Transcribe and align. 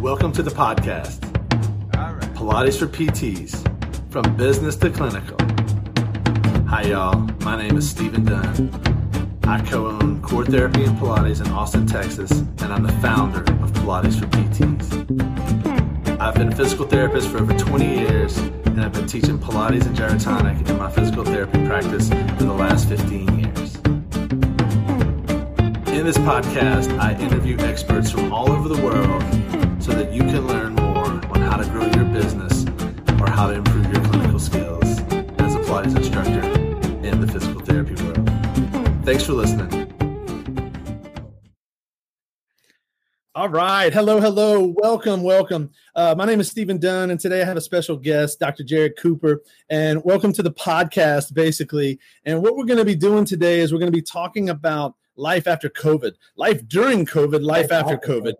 Welcome 0.00 0.30
to 0.34 0.44
the 0.44 0.50
podcast 0.52 1.18
Pilates 2.36 2.78
for 2.78 2.86
PTs, 2.86 4.12
from 4.12 4.36
business 4.36 4.76
to 4.76 4.90
clinical. 4.90 5.36
Hi, 6.68 6.82
y'all. 6.82 7.18
My 7.40 7.56
name 7.60 7.76
is 7.76 7.90
Stephen 7.90 8.24
Dunn. 8.24 8.70
I 9.42 9.60
co 9.62 9.88
own 9.88 10.22
Core 10.22 10.44
Therapy 10.44 10.84
and 10.84 10.96
Pilates 10.98 11.44
in 11.44 11.50
Austin, 11.50 11.84
Texas, 11.84 12.30
and 12.30 12.72
I'm 12.72 12.84
the 12.84 12.92
founder 13.02 13.40
of 13.40 13.72
Pilates 13.72 14.20
for 14.20 14.26
PTs. 14.26 16.20
I've 16.20 16.34
been 16.36 16.52
a 16.52 16.54
physical 16.54 16.86
therapist 16.86 17.28
for 17.30 17.38
over 17.38 17.58
20 17.58 17.84
years, 17.84 18.38
and 18.38 18.80
I've 18.80 18.92
been 18.92 19.08
teaching 19.08 19.36
Pilates 19.36 19.84
and 19.84 19.96
gyrotonic 19.96 20.68
in 20.68 20.78
my 20.78 20.92
physical 20.92 21.24
therapy 21.24 21.66
practice 21.66 22.08
for 22.08 22.44
the 22.44 22.54
last 22.54 22.88
15 22.88 23.38
years. 23.40 23.67
In 25.98 26.06
this 26.06 26.18
podcast, 26.18 26.96
I 27.00 27.20
interview 27.20 27.58
experts 27.58 28.12
from 28.12 28.32
all 28.32 28.52
over 28.52 28.68
the 28.68 28.80
world 28.80 29.20
so 29.82 29.90
that 29.90 30.12
you 30.12 30.20
can 30.20 30.46
learn 30.46 30.74
more 30.74 31.04
on 31.04 31.40
how 31.40 31.56
to 31.56 31.68
grow 31.70 31.86
your 31.86 32.04
business 32.04 32.64
or 33.20 33.28
how 33.28 33.48
to 33.48 33.54
improve 33.54 33.92
your 33.92 34.04
clinical 34.04 34.38
skills 34.38 35.00
as 35.40 35.56
a 35.56 35.58
Pilates 35.58 35.96
instructor 35.96 36.40
in 37.04 37.20
the 37.20 37.26
physical 37.26 37.60
therapy 37.62 38.00
world. 38.04 39.04
Thanks 39.04 39.24
for 39.24 39.32
listening. 39.32 39.92
All 43.34 43.48
right. 43.48 43.92
Hello, 43.92 44.20
hello. 44.20 44.72
Welcome, 44.76 45.24
welcome. 45.24 45.70
Uh, 45.96 46.14
my 46.16 46.26
name 46.26 46.38
is 46.38 46.48
Stephen 46.48 46.78
Dunn, 46.78 47.10
and 47.10 47.18
today 47.18 47.42
I 47.42 47.44
have 47.44 47.56
a 47.56 47.60
special 47.60 47.96
guest, 47.96 48.38
Dr. 48.38 48.62
Jared 48.62 48.96
Cooper. 48.96 49.42
And 49.68 50.04
welcome 50.04 50.32
to 50.34 50.44
the 50.44 50.52
podcast, 50.52 51.34
basically. 51.34 51.98
And 52.24 52.40
what 52.40 52.54
we're 52.54 52.66
going 52.66 52.78
to 52.78 52.84
be 52.84 52.94
doing 52.94 53.24
today 53.24 53.58
is 53.58 53.72
we're 53.72 53.80
going 53.80 53.90
to 53.90 53.98
be 53.98 54.00
talking 54.00 54.48
about 54.50 54.94
life 55.18 55.46
after 55.46 55.68
COVID, 55.68 56.14
life 56.36 56.66
during 56.68 57.04
COVID, 57.04 57.42
life, 57.42 57.70
after 57.72 57.96
COVID. 57.98 58.34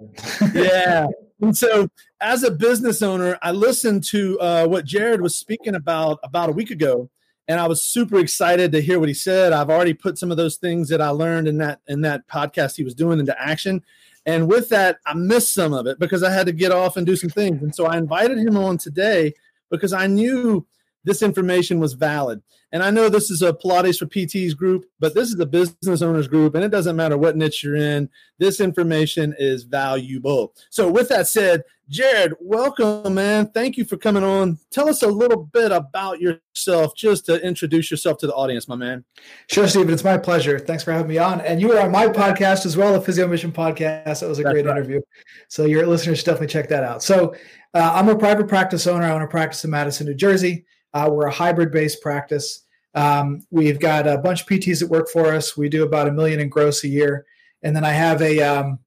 yeah. 0.54 1.06
And 1.40 1.56
so, 1.56 1.88
as 2.20 2.42
a 2.42 2.50
business 2.50 3.02
owner, 3.02 3.38
I 3.42 3.52
listened 3.52 4.04
to 4.04 4.40
uh, 4.40 4.66
what 4.66 4.84
Jared 4.84 5.20
was 5.20 5.36
speaking 5.36 5.74
about 5.74 6.18
about 6.22 6.48
a 6.48 6.52
week 6.52 6.70
ago, 6.70 7.10
and 7.46 7.60
I 7.60 7.66
was 7.66 7.82
super 7.82 8.18
excited 8.18 8.72
to 8.72 8.80
hear 8.80 8.98
what 8.98 9.08
he 9.08 9.14
said. 9.14 9.52
I've 9.52 9.70
already 9.70 9.94
put 9.94 10.18
some 10.18 10.30
of 10.30 10.36
those 10.36 10.56
things 10.56 10.88
that 10.88 11.00
I 11.00 11.10
learned 11.10 11.46
in 11.46 11.58
that 11.58 11.80
in 11.86 12.00
that 12.02 12.26
podcast 12.28 12.76
he 12.76 12.84
was 12.84 12.94
doing 12.94 13.20
into 13.20 13.40
action. 13.40 13.82
And 14.26 14.46
with 14.46 14.68
that, 14.68 14.98
I 15.06 15.14
missed 15.14 15.54
some 15.54 15.72
of 15.72 15.86
it 15.86 15.98
because 15.98 16.22
I 16.22 16.30
had 16.30 16.46
to 16.46 16.52
get 16.52 16.70
off 16.70 16.96
and 16.96 17.06
do 17.06 17.16
some 17.16 17.30
things. 17.30 17.62
And 17.62 17.74
so 17.74 17.86
I 17.86 17.96
invited 17.96 18.36
him 18.36 18.58
on 18.58 18.76
today 18.76 19.32
because 19.70 19.94
I 19.94 20.06
knew 20.06 20.66
this 21.04 21.22
information 21.22 21.78
was 21.80 21.94
valid. 21.94 22.42
And 22.70 22.82
I 22.82 22.90
know 22.90 23.08
this 23.08 23.30
is 23.30 23.40
a 23.40 23.52
Pilates 23.52 23.98
for 23.98 24.06
PTs 24.06 24.54
group, 24.54 24.84
but 25.00 25.14
this 25.14 25.28
is 25.30 25.40
a 25.40 25.46
business 25.46 26.02
owners 26.02 26.28
group, 26.28 26.54
and 26.54 26.62
it 26.62 26.68
doesn't 26.68 26.96
matter 26.96 27.16
what 27.16 27.36
niche 27.36 27.64
you're 27.64 27.76
in. 27.76 28.10
This 28.38 28.60
information 28.60 29.34
is 29.38 29.64
valuable. 29.64 30.54
So, 30.68 30.90
with 30.90 31.08
that 31.08 31.26
said, 31.26 31.62
Jared, 31.88 32.34
welcome, 32.40 33.14
man. 33.14 33.50
Thank 33.54 33.78
you 33.78 33.86
for 33.86 33.96
coming 33.96 34.22
on. 34.22 34.58
Tell 34.70 34.90
us 34.90 35.02
a 35.02 35.06
little 35.06 35.44
bit 35.44 35.72
about 35.72 36.20
yourself, 36.20 36.94
just 36.94 37.24
to 37.26 37.42
introduce 37.42 37.90
yourself 37.90 38.18
to 38.18 38.26
the 38.26 38.34
audience, 38.34 38.68
my 38.68 38.76
man. 38.76 39.02
Sure, 39.50 39.66
Stephen. 39.66 39.94
It's 39.94 40.04
my 40.04 40.18
pleasure. 40.18 40.58
Thanks 40.58 40.84
for 40.84 40.92
having 40.92 41.08
me 41.08 41.16
on. 41.16 41.40
And 41.40 41.62
you 41.62 41.68
were 41.68 41.80
on 41.80 41.90
my 41.90 42.08
podcast 42.08 42.66
as 42.66 42.76
well, 42.76 42.92
the 42.92 43.00
Physio 43.00 43.26
Mission 43.26 43.50
podcast. 43.50 44.20
That 44.20 44.28
was 44.28 44.38
a 44.38 44.42
That's 44.42 44.52
great 44.52 44.66
right. 44.66 44.76
interview. 44.76 45.00
So, 45.48 45.64
your 45.64 45.86
listeners 45.86 46.18
should 46.18 46.26
definitely 46.26 46.48
check 46.48 46.68
that 46.68 46.84
out. 46.84 47.02
So, 47.02 47.34
uh, 47.72 47.92
I'm 47.94 48.10
a 48.10 48.18
private 48.18 48.48
practice 48.48 48.86
owner. 48.86 49.06
I 49.06 49.12
own 49.12 49.22
a 49.22 49.26
practice 49.26 49.64
in 49.64 49.70
Madison, 49.70 50.06
New 50.06 50.14
Jersey. 50.14 50.66
Uh, 50.94 51.08
we're 51.10 51.26
a 51.26 51.32
hybrid 51.32 51.70
based 51.70 52.00
practice. 52.02 52.64
Um, 52.94 53.46
we've 53.50 53.78
got 53.78 54.06
a 54.06 54.18
bunch 54.18 54.42
of 54.42 54.46
PTs 54.48 54.80
that 54.80 54.88
work 54.88 55.08
for 55.08 55.32
us. 55.34 55.56
We 55.56 55.68
do 55.68 55.82
about 55.82 56.08
a 56.08 56.12
million 56.12 56.40
in 56.40 56.48
gross 56.48 56.84
a 56.84 56.88
year. 56.88 57.26
And 57.62 57.74
then 57.74 57.84
I 57.84 57.92
have 57.92 58.22
a, 58.22 58.40
um, 58.40 58.78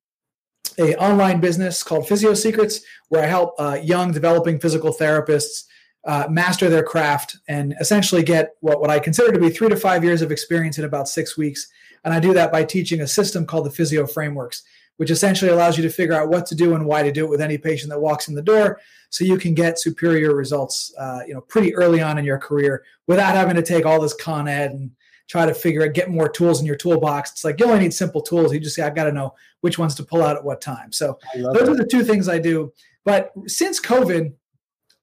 a 0.77 0.95
online 0.95 1.39
business 1.39 1.83
called 1.83 2.07
Physio 2.07 2.33
Secrets, 2.33 2.81
where 3.09 3.23
I 3.23 3.27
help 3.27 3.53
uh, 3.59 3.79
young 3.81 4.11
developing 4.11 4.59
physical 4.59 4.93
therapists 4.93 5.65
uh, 6.05 6.27
master 6.29 6.67
their 6.67 6.83
craft 6.83 7.37
and 7.47 7.75
essentially 7.79 8.23
get 8.23 8.55
what, 8.61 8.81
what 8.81 8.89
I 8.89 8.99
consider 8.99 9.31
to 9.31 9.39
be 9.39 9.49
three 9.49 9.69
to 9.69 9.75
five 9.75 10.03
years 10.03 10.21
of 10.21 10.31
experience 10.31 10.77
in 10.77 10.85
about 10.85 11.07
six 11.07 11.37
weeks. 11.37 11.67
And 12.03 12.13
I 12.13 12.19
do 12.19 12.33
that 12.33 12.51
by 12.51 12.63
teaching 12.63 13.01
a 13.01 13.07
system 13.07 13.45
called 13.45 13.65
the 13.65 13.71
Physio 13.71 14.07
Frameworks, 14.07 14.63
which 14.97 15.11
essentially 15.11 15.51
allows 15.51 15.77
you 15.77 15.83
to 15.83 15.89
figure 15.89 16.15
out 16.15 16.29
what 16.29 16.47
to 16.47 16.55
do 16.55 16.73
and 16.73 16.85
why 16.85 17.03
to 17.03 17.11
do 17.11 17.25
it 17.25 17.29
with 17.29 17.41
any 17.41 17.57
patient 17.59 17.91
that 17.91 18.01
walks 18.01 18.27
in 18.27 18.33
the 18.33 18.41
door 18.41 18.79
so 19.11 19.23
you 19.23 19.37
can 19.37 19.53
get 19.53 19.79
superior 19.79 20.33
results 20.33 20.91
uh, 20.97 21.19
you 21.27 21.33
know 21.35 21.41
pretty 21.41 21.75
early 21.75 22.01
on 22.01 22.17
in 22.17 22.25
your 22.25 22.39
career 22.39 22.83
without 23.05 23.35
having 23.35 23.55
to 23.55 23.61
take 23.61 23.85
all 23.85 24.01
this 24.01 24.15
con 24.15 24.47
ed 24.47 24.71
and 24.71 24.89
try 25.27 25.45
to 25.45 25.53
figure 25.53 25.83
out 25.83 25.93
get 25.93 26.09
more 26.09 26.27
tools 26.27 26.59
in 26.59 26.65
your 26.65 26.75
toolbox. 26.75 27.31
It's 27.31 27.45
like 27.45 27.59
you 27.59 27.65
only 27.65 27.79
need 27.79 27.93
simple 27.93 28.21
tools. 28.21 28.51
You 28.51 28.59
just 28.59 28.75
say 28.75 28.81
i've 28.81 28.95
got 28.95 29.03
to 29.05 29.11
know 29.11 29.35
which 29.61 29.77
ones 29.77 29.93
to 29.95 30.03
pull 30.03 30.23
out 30.23 30.35
at 30.35 30.43
what 30.43 30.59
time. 30.59 30.91
So 30.91 31.19
those 31.35 31.53
that. 31.53 31.69
are 31.69 31.75
the 31.75 31.85
two 31.85 32.03
things 32.03 32.27
i 32.27 32.39
do. 32.39 32.73
But 33.05 33.31
since 33.47 33.79
covid 33.79 34.33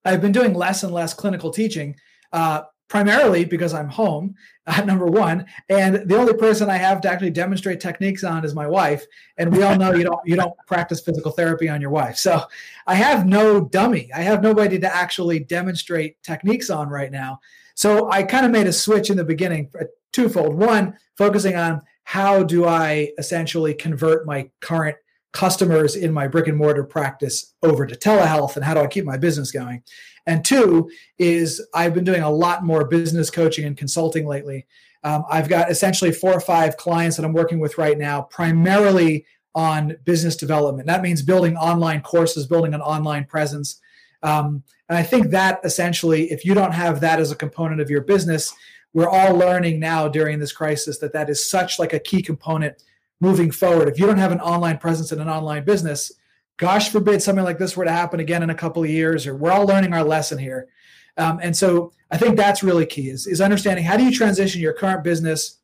i've 0.04 0.20
been 0.20 0.32
doing 0.32 0.54
less 0.54 0.82
and 0.82 0.92
less 0.92 1.14
clinical 1.14 1.50
teaching 1.50 1.94
uh, 2.32 2.62
primarily 2.88 3.44
because 3.44 3.74
I'm 3.74 3.88
home, 3.88 4.34
uh, 4.66 4.82
number 4.82 5.06
one, 5.06 5.46
and 5.68 6.08
the 6.08 6.16
only 6.16 6.34
person 6.34 6.68
I 6.68 6.76
have 6.76 7.00
to 7.02 7.10
actually 7.10 7.30
demonstrate 7.30 7.80
techniques 7.80 8.24
on 8.24 8.44
is 8.44 8.54
my 8.54 8.66
wife. 8.66 9.06
And 9.38 9.54
we 9.54 9.62
all 9.62 9.76
know 9.76 9.94
you 9.94 10.04
don't 10.04 10.20
you 10.26 10.36
don't 10.36 10.54
practice 10.66 11.00
physical 11.00 11.32
therapy 11.32 11.68
on 11.68 11.80
your 11.80 11.90
wife. 11.90 12.16
So 12.16 12.42
I 12.86 12.94
have 12.94 13.26
no 13.26 13.60
dummy. 13.60 14.10
I 14.14 14.20
have 14.20 14.42
nobody 14.42 14.78
to 14.80 14.94
actually 14.94 15.40
demonstrate 15.40 16.22
techniques 16.22 16.70
on 16.70 16.88
right 16.88 17.10
now. 17.10 17.40
So 17.74 18.10
I 18.10 18.24
kind 18.24 18.44
of 18.44 18.52
made 18.52 18.66
a 18.66 18.72
switch 18.72 19.08
in 19.08 19.16
the 19.16 19.24
beginning, 19.24 19.70
uh, 19.80 19.84
twofold. 20.12 20.54
One, 20.54 20.98
focusing 21.16 21.56
on 21.56 21.80
how 22.04 22.42
do 22.42 22.64
I 22.64 23.12
essentially 23.18 23.74
convert 23.74 24.26
my 24.26 24.50
current 24.60 24.96
customers 25.32 25.94
in 25.94 26.12
my 26.12 26.26
brick 26.26 26.48
and 26.48 26.56
mortar 26.56 26.84
practice 26.84 27.54
over 27.62 27.86
to 27.86 27.94
telehealth 27.94 28.56
and 28.56 28.64
how 28.64 28.74
do 28.74 28.80
I 28.80 28.86
keep 28.86 29.04
my 29.04 29.16
business 29.16 29.52
going? 29.52 29.82
And 30.26 30.44
two 30.44 30.90
is 31.18 31.66
I've 31.74 31.94
been 31.94 32.04
doing 32.04 32.22
a 32.22 32.30
lot 32.30 32.64
more 32.64 32.84
business 32.84 33.30
coaching 33.30 33.64
and 33.64 33.76
consulting 33.76 34.26
lately. 34.26 34.66
Um, 35.04 35.24
I've 35.30 35.48
got 35.48 35.70
essentially 35.70 36.12
four 36.12 36.32
or 36.32 36.40
five 36.40 36.76
clients 36.76 37.16
that 37.16 37.24
I'm 37.24 37.32
working 37.32 37.60
with 37.60 37.78
right 37.78 37.96
now, 37.96 38.22
primarily 38.22 39.24
on 39.54 39.96
business 40.04 40.36
development. 40.36 40.86
That 40.86 41.02
means 41.02 41.22
building 41.22 41.56
online 41.56 42.02
courses, 42.02 42.46
building 42.46 42.74
an 42.74 42.80
online 42.80 43.24
presence. 43.24 43.80
Um, 44.22 44.62
and 44.88 44.98
I 44.98 45.02
think 45.02 45.30
that 45.30 45.60
essentially, 45.64 46.30
if 46.30 46.44
you 46.44 46.54
don't 46.54 46.72
have 46.72 47.00
that 47.00 47.20
as 47.20 47.30
a 47.30 47.36
component 47.36 47.80
of 47.80 47.90
your 47.90 48.02
business, 48.02 48.52
we're 48.92 49.08
all 49.08 49.34
learning 49.34 49.80
now 49.80 50.08
during 50.08 50.38
this 50.38 50.52
crisis 50.52 50.98
that 50.98 51.12
that 51.12 51.30
is 51.30 51.48
such 51.48 51.78
like 51.78 51.92
a 51.92 51.98
key 51.98 52.22
component 52.22 52.82
moving 53.20 53.50
forward. 53.50 53.88
If 53.88 53.98
you 53.98 54.06
don't 54.06 54.18
have 54.18 54.32
an 54.32 54.40
online 54.40 54.78
presence 54.78 55.12
in 55.12 55.20
an 55.20 55.28
online 55.28 55.64
business, 55.64 56.12
gosh 56.56 56.90
forbid 56.90 57.22
something 57.22 57.44
like 57.44 57.58
this 57.58 57.76
were 57.76 57.84
to 57.84 57.92
happen 57.92 58.20
again 58.20 58.42
in 58.42 58.50
a 58.50 58.54
couple 58.54 58.82
of 58.82 58.90
years, 58.90 59.26
or 59.26 59.34
we're 59.34 59.50
all 59.50 59.66
learning 59.66 59.92
our 59.92 60.04
lesson 60.04 60.38
here. 60.38 60.68
Um, 61.16 61.40
and 61.42 61.56
so 61.56 61.92
I 62.10 62.16
think 62.16 62.36
that's 62.36 62.62
really 62.62 62.86
key 62.86 63.10
is, 63.10 63.26
is 63.26 63.40
understanding 63.40 63.84
how 63.84 63.96
do 63.96 64.04
you 64.04 64.12
transition 64.12 64.60
your 64.60 64.72
current 64.72 65.02
business 65.02 65.58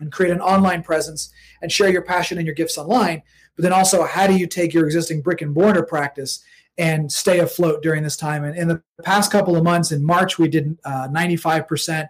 and 0.00 0.12
create 0.12 0.32
an 0.32 0.40
online 0.40 0.82
presence 0.82 1.32
and 1.62 1.72
share 1.72 1.88
your 1.88 2.02
passion 2.02 2.38
and 2.38 2.46
your 2.46 2.54
gifts 2.54 2.76
online, 2.76 3.22
but 3.56 3.62
then 3.62 3.72
also 3.72 4.04
how 4.04 4.26
do 4.26 4.36
you 4.36 4.46
take 4.46 4.74
your 4.74 4.84
existing 4.84 5.22
brick 5.22 5.40
and 5.40 5.54
mortar 5.54 5.82
practice 5.82 6.44
and 6.76 7.10
stay 7.10 7.38
afloat 7.38 7.82
during 7.82 8.02
this 8.02 8.16
time? 8.16 8.44
And 8.44 8.56
in 8.56 8.68
the 8.68 8.82
past 9.04 9.32
couple 9.32 9.56
of 9.56 9.64
months, 9.64 9.92
in 9.92 10.04
March, 10.04 10.38
we 10.38 10.48
did 10.48 10.76
uh, 10.84 11.08
95%. 11.08 12.08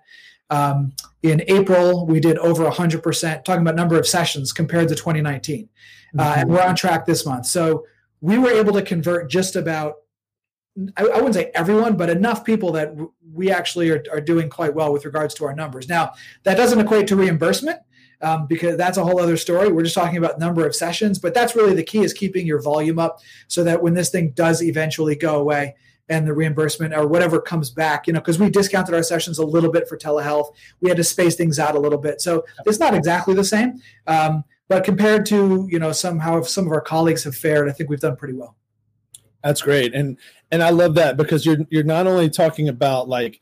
Um, 0.50 0.92
in 1.22 1.42
April, 1.48 2.06
we 2.06 2.20
did 2.20 2.38
over 2.38 2.68
100%, 2.68 3.44
talking 3.44 3.62
about 3.62 3.76
number 3.76 3.98
of 3.98 4.06
sessions 4.06 4.52
compared 4.52 4.88
to 4.88 4.94
2019. 4.94 5.68
Uh, 6.16 6.22
mm-hmm. 6.22 6.40
and 6.40 6.50
we're 6.50 6.62
on 6.62 6.76
track 6.76 7.06
this 7.06 7.26
month. 7.26 7.46
So 7.46 7.86
we 8.20 8.38
were 8.38 8.50
able 8.50 8.72
to 8.74 8.82
convert 8.82 9.30
just 9.30 9.56
about 9.56 9.96
I, 10.96 11.02
I 11.02 11.16
wouldn't 11.16 11.34
say 11.34 11.50
everyone, 11.54 11.96
but 11.96 12.10
enough 12.10 12.44
people 12.44 12.72
that 12.72 12.94
we 13.32 13.50
actually 13.50 13.90
are, 13.90 14.02
are 14.10 14.20
doing 14.20 14.50
quite 14.50 14.74
well 14.74 14.92
with 14.92 15.04
regards 15.04 15.34
to 15.34 15.44
our 15.44 15.54
numbers. 15.54 15.88
Now, 15.88 16.12
that 16.42 16.56
doesn't 16.56 16.80
equate 16.80 17.06
to 17.08 17.16
reimbursement 17.16 17.78
um, 18.20 18.46
because 18.46 18.76
that's 18.76 18.98
a 18.98 19.04
whole 19.04 19.20
other 19.20 19.36
story. 19.36 19.70
We're 19.70 19.84
just 19.84 19.94
talking 19.94 20.16
about 20.16 20.38
number 20.38 20.66
of 20.66 20.74
sessions, 20.74 21.18
but 21.18 21.34
that's 21.34 21.54
really 21.54 21.74
the 21.74 21.84
key 21.84 22.00
is 22.00 22.12
keeping 22.12 22.46
your 22.46 22.60
volume 22.60 22.98
up 22.98 23.20
so 23.46 23.62
that 23.64 23.82
when 23.82 23.94
this 23.94 24.10
thing 24.10 24.30
does 24.30 24.62
eventually 24.62 25.14
go 25.14 25.38
away 25.38 25.76
and 26.08 26.26
the 26.26 26.34
reimbursement 26.34 26.94
or 26.94 27.06
whatever 27.06 27.40
comes 27.40 27.70
back, 27.70 28.06
you 28.06 28.12
know, 28.12 28.20
because 28.20 28.38
we 28.38 28.50
discounted 28.50 28.94
our 28.94 29.02
sessions 29.02 29.38
a 29.38 29.44
little 29.44 29.70
bit 29.70 29.88
for 29.88 29.96
telehealth, 29.96 30.52
we 30.80 30.88
had 30.88 30.96
to 30.98 31.04
space 31.04 31.34
things 31.34 31.58
out 31.58 31.74
a 31.74 31.78
little 31.78 31.98
bit. 31.98 32.20
So 32.20 32.44
it's 32.66 32.78
not 32.78 32.94
exactly 32.94 33.34
the 33.34 33.44
same. 33.44 33.80
Um, 34.06 34.44
but 34.68 34.84
compared 34.84 35.26
to 35.26 35.68
you 35.70 35.78
know 35.78 35.92
somehow 35.92 36.42
some 36.42 36.66
of 36.66 36.72
our 36.72 36.80
colleagues 36.80 37.24
have 37.24 37.36
fared, 37.36 37.68
I 37.68 37.72
think 37.72 37.90
we've 37.90 38.00
done 38.00 38.16
pretty 38.16 38.34
well. 38.34 38.56
That's 39.42 39.60
great, 39.60 39.94
and 39.94 40.16
and 40.50 40.62
I 40.62 40.70
love 40.70 40.94
that 40.94 41.16
because 41.16 41.44
you're 41.44 41.58
you're 41.68 41.84
not 41.84 42.06
only 42.06 42.30
talking 42.30 42.68
about 42.68 43.08
like 43.08 43.40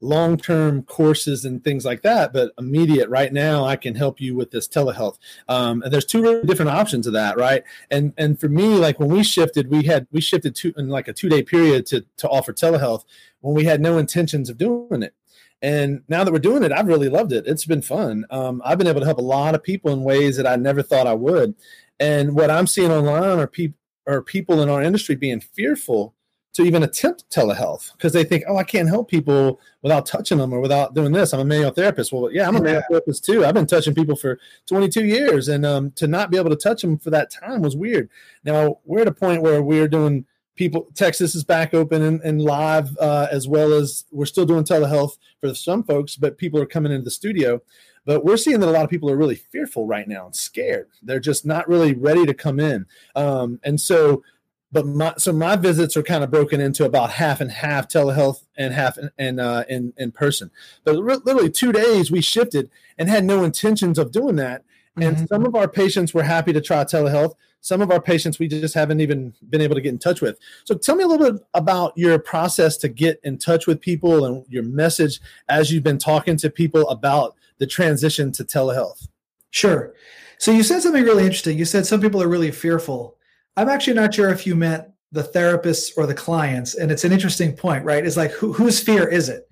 long 0.00 0.36
term 0.36 0.82
courses 0.82 1.44
and 1.44 1.62
things 1.62 1.84
like 1.84 2.02
that, 2.02 2.32
but 2.32 2.52
immediate 2.58 3.08
right 3.08 3.32
now 3.32 3.64
I 3.64 3.76
can 3.76 3.94
help 3.94 4.20
you 4.20 4.34
with 4.34 4.50
this 4.50 4.66
telehealth. 4.66 5.18
Um, 5.48 5.82
and 5.82 5.92
there's 5.92 6.04
two 6.04 6.22
really 6.22 6.42
different 6.46 6.70
options 6.70 7.06
of 7.06 7.12
that, 7.12 7.36
right? 7.36 7.62
And 7.90 8.12
and 8.16 8.38
for 8.38 8.48
me, 8.48 8.74
like 8.74 8.98
when 8.98 9.10
we 9.10 9.22
shifted, 9.22 9.70
we 9.70 9.84
had 9.84 10.06
we 10.10 10.20
shifted 10.20 10.54
to 10.56 10.72
in 10.76 10.88
like 10.88 11.08
a 11.08 11.12
two 11.12 11.28
day 11.28 11.42
period 11.42 11.86
to 11.86 12.04
to 12.18 12.28
offer 12.28 12.52
telehealth 12.52 13.04
when 13.40 13.54
we 13.54 13.64
had 13.64 13.80
no 13.80 13.98
intentions 13.98 14.48
of 14.48 14.58
doing 14.58 15.02
it. 15.02 15.14
And 15.62 16.02
now 16.08 16.24
that 16.24 16.32
we're 16.32 16.38
doing 16.38 16.62
it, 16.62 16.72
I've 16.72 16.86
really 16.86 17.10
loved 17.10 17.32
it. 17.32 17.46
It's 17.46 17.66
been 17.66 17.82
fun. 17.82 18.24
Um, 18.30 18.62
I've 18.64 18.78
been 18.78 18.86
able 18.86 19.00
to 19.00 19.06
help 19.06 19.18
a 19.18 19.22
lot 19.22 19.54
of 19.54 19.62
people 19.62 19.92
in 19.92 20.04
ways 20.04 20.36
that 20.38 20.46
I 20.46 20.56
never 20.56 20.82
thought 20.82 21.06
I 21.06 21.12
would. 21.12 21.54
And 21.98 22.34
what 22.34 22.50
I'm 22.50 22.66
seeing 22.66 22.90
online 22.90 23.38
are 23.38 23.46
people 23.46 23.76
or 24.06 24.22
people 24.22 24.62
in 24.62 24.70
our 24.70 24.82
industry 24.82 25.14
being 25.14 25.40
fearful 25.40 26.14
to 26.52 26.62
even 26.62 26.82
attempt 26.82 27.28
telehealth 27.30 27.92
because 27.92 28.12
they 28.12 28.24
think, 28.24 28.44
oh, 28.48 28.56
I 28.56 28.64
can't 28.64 28.88
help 28.88 29.08
people 29.08 29.60
without 29.82 30.04
touching 30.04 30.38
them 30.38 30.52
or 30.52 30.60
without 30.60 30.94
doing 30.94 31.12
this. 31.12 31.32
I'm 31.32 31.40
a 31.40 31.44
manual 31.44 31.70
therapist. 31.70 32.12
Well, 32.12 32.30
yeah, 32.32 32.48
I'm 32.48 32.56
a 32.56 32.62
manual 32.62 32.82
therapist 32.90 33.24
too. 33.24 33.44
I've 33.44 33.54
been 33.54 33.66
touching 33.66 33.94
people 33.94 34.16
for 34.16 34.38
22 34.66 35.04
years, 35.04 35.48
and 35.48 35.64
um, 35.64 35.92
to 35.92 36.08
not 36.08 36.30
be 36.30 36.36
able 36.36 36.50
to 36.50 36.56
touch 36.56 36.82
them 36.82 36.98
for 36.98 37.10
that 37.10 37.30
time 37.30 37.62
was 37.62 37.76
weird. 37.76 38.10
Now 38.44 38.78
we're 38.84 39.02
at 39.02 39.08
a 39.08 39.12
point 39.12 39.42
where 39.42 39.62
we're 39.62 39.88
doing 39.88 40.24
people. 40.56 40.88
Texas 40.94 41.34
is 41.34 41.44
back 41.44 41.72
open 41.72 42.02
and, 42.02 42.20
and 42.22 42.42
live, 42.42 42.96
uh, 42.98 43.28
as 43.30 43.46
well 43.46 43.72
as 43.72 44.04
we're 44.10 44.26
still 44.26 44.44
doing 44.44 44.64
telehealth 44.64 45.18
for 45.40 45.54
some 45.54 45.84
folks, 45.84 46.16
but 46.16 46.36
people 46.36 46.60
are 46.60 46.66
coming 46.66 46.90
into 46.90 47.04
the 47.04 47.10
studio. 47.10 47.62
But 48.06 48.24
we're 48.24 48.36
seeing 48.38 48.58
that 48.60 48.68
a 48.68 48.72
lot 48.72 48.84
of 48.84 48.90
people 48.90 49.10
are 49.10 49.16
really 49.16 49.36
fearful 49.36 49.86
right 49.86 50.08
now 50.08 50.26
and 50.26 50.34
scared. 50.34 50.88
They're 51.02 51.20
just 51.20 51.46
not 51.46 51.68
really 51.68 51.94
ready 51.94 52.26
to 52.26 52.34
come 52.34 52.58
in, 52.58 52.86
um, 53.14 53.60
and 53.62 53.80
so 53.80 54.24
but 54.72 54.86
my 54.86 55.14
so 55.18 55.32
my 55.32 55.56
visits 55.56 55.96
are 55.96 56.02
kind 56.02 56.22
of 56.22 56.30
broken 56.30 56.60
into 56.60 56.84
about 56.84 57.10
half 57.10 57.40
and 57.40 57.50
half 57.50 57.88
telehealth 57.88 58.44
and 58.56 58.72
half 58.72 58.98
in 58.98 59.10
in, 59.18 59.40
uh, 59.40 59.64
in, 59.68 59.92
in 59.96 60.12
person. 60.12 60.50
But 60.84 60.96
literally 60.96 61.50
two 61.50 61.72
days 61.72 62.10
we 62.10 62.20
shifted 62.20 62.70
and 62.98 63.08
had 63.08 63.24
no 63.24 63.42
intentions 63.42 63.98
of 63.98 64.12
doing 64.12 64.36
that. 64.36 64.64
And 64.96 65.16
mm-hmm. 65.16 65.26
some 65.26 65.46
of 65.46 65.54
our 65.54 65.68
patients 65.68 66.14
were 66.14 66.22
happy 66.22 66.52
to 66.52 66.60
try 66.60 66.84
telehealth. 66.84 67.34
Some 67.62 67.82
of 67.82 67.90
our 67.90 68.00
patients 68.00 68.38
we 68.38 68.48
just 68.48 68.74
haven't 68.74 69.00
even 69.00 69.34
been 69.50 69.60
able 69.60 69.74
to 69.74 69.80
get 69.80 69.90
in 69.92 69.98
touch 69.98 70.20
with. 70.20 70.38
So 70.64 70.74
tell 70.76 70.96
me 70.96 71.04
a 71.04 71.06
little 71.06 71.32
bit 71.32 71.42
about 71.54 71.92
your 71.96 72.18
process 72.18 72.76
to 72.78 72.88
get 72.88 73.20
in 73.22 73.38
touch 73.38 73.66
with 73.66 73.80
people 73.80 74.24
and 74.24 74.44
your 74.48 74.62
message 74.62 75.20
as 75.48 75.70
you've 75.70 75.82
been 75.82 75.98
talking 75.98 76.36
to 76.38 76.50
people 76.50 76.88
about 76.88 77.36
the 77.58 77.66
transition 77.66 78.32
to 78.32 78.44
telehealth. 78.44 79.08
Sure. 79.50 79.92
So 80.38 80.52
you 80.52 80.62
said 80.62 80.80
something 80.80 81.04
really 81.04 81.24
interesting. 81.24 81.58
You 81.58 81.66
said 81.66 81.84
some 81.84 82.00
people 82.00 82.22
are 82.22 82.28
really 82.28 82.50
fearful 82.50 83.18
I'm 83.60 83.68
actually 83.68 83.92
not 83.92 84.14
sure 84.14 84.30
if 84.30 84.46
you 84.46 84.56
meant 84.56 84.86
the 85.12 85.22
therapists 85.22 85.90
or 85.98 86.06
the 86.06 86.14
clients. 86.14 86.74
And 86.74 86.90
it's 86.90 87.04
an 87.04 87.12
interesting 87.12 87.54
point, 87.54 87.84
right? 87.84 88.06
It's 88.06 88.16
like 88.16 88.30
who, 88.30 88.54
whose 88.54 88.80
fear 88.80 89.06
is 89.06 89.28
it, 89.28 89.46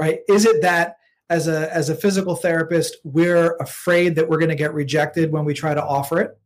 right? 0.00 0.18
Is 0.28 0.44
it 0.44 0.62
that 0.62 0.96
as 1.30 1.46
a 1.46 1.72
as 1.72 1.88
a 1.88 1.94
physical 1.94 2.34
therapist, 2.34 2.96
we're 3.04 3.54
afraid 3.58 4.16
that 4.16 4.28
we're 4.28 4.40
going 4.40 4.48
to 4.48 4.56
get 4.56 4.74
rejected 4.74 5.30
when 5.30 5.44
we 5.44 5.54
try 5.54 5.74
to 5.74 5.82
offer 5.82 6.20
it, 6.20 6.36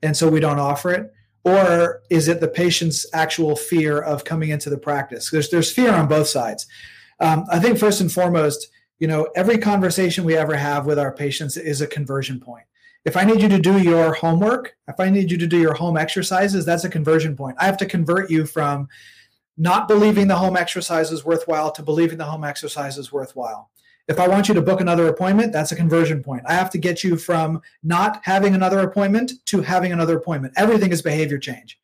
and 0.00 0.16
so 0.16 0.28
we 0.28 0.38
don't 0.38 0.60
offer 0.60 0.92
it? 0.92 1.12
Or 1.42 2.02
is 2.08 2.28
it 2.28 2.38
the 2.40 2.46
patient's 2.46 3.04
actual 3.12 3.56
fear 3.56 4.00
of 4.00 4.24
coming 4.24 4.50
into 4.50 4.70
the 4.70 4.78
practice? 4.78 5.28
There's 5.30 5.50
there's 5.50 5.72
fear 5.72 5.92
on 5.92 6.06
both 6.06 6.28
sides. 6.28 6.68
Um, 7.18 7.46
I 7.50 7.58
think 7.58 7.78
first 7.78 8.00
and 8.00 8.12
foremost, 8.12 8.68
you 9.00 9.08
know, 9.08 9.28
every 9.34 9.58
conversation 9.58 10.22
we 10.22 10.36
ever 10.36 10.54
have 10.54 10.86
with 10.86 11.00
our 11.00 11.12
patients 11.12 11.56
is 11.56 11.80
a 11.80 11.88
conversion 11.88 12.38
point 12.38 12.64
if 13.04 13.16
I 13.16 13.24
need 13.24 13.40
you 13.40 13.48
to 13.48 13.58
do 13.58 13.78
your 13.78 14.12
homework, 14.12 14.76
if 14.88 15.00
I 15.00 15.08
need 15.08 15.30
you 15.30 15.38
to 15.38 15.46
do 15.46 15.58
your 15.58 15.74
home 15.74 15.96
exercises, 15.96 16.66
that's 16.66 16.84
a 16.84 16.90
conversion 16.90 17.36
point. 17.36 17.56
I 17.58 17.64
have 17.64 17.78
to 17.78 17.86
convert 17.86 18.30
you 18.30 18.44
from 18.46 18.88
not 19.56 19.88
believing 19.88 20.28
the 20.28 20.36
home 20.36 20.56
exercise 20.56 21.10
is 21.10 21.24
worthwhile 21.24 21.70
to 21.72 21.82
believing 21.82 22.18
the 22.18 22.24
home 22.24 22.44
exercise 22.44 22.98
is 22.98 23.12
worthwhile. 23.12 23.70
If 24.08 24.18
I 24.18 24.26
want 24.26 24.48
you 24.48 24.54
to 24.54 24.62
book 24.62 24.80
another 24.80 25.06
appointment, 25.08 25.52
that's 25.52 25.72
a 25.72 25.76
conversion 25.76 26.22
point. 26.22 26.42
I 26.46 26.54
have 26.54 26.70
to 26.70 26.78
get 26.78 27.04
you 27.04 27.16
from 27.16 27.60
not 27.82 28.20
having 28.24 28.54
another 28.54 28.80
appointment 28.80 29.32
to 29.46 29.60
having 29.60 29.92
another 29.92 30.16
appointment. 30.16 30.54
Everything 30.56 30.90
is 30.90 31.00
behavior 31.00 31.38
change. 31.38 31.78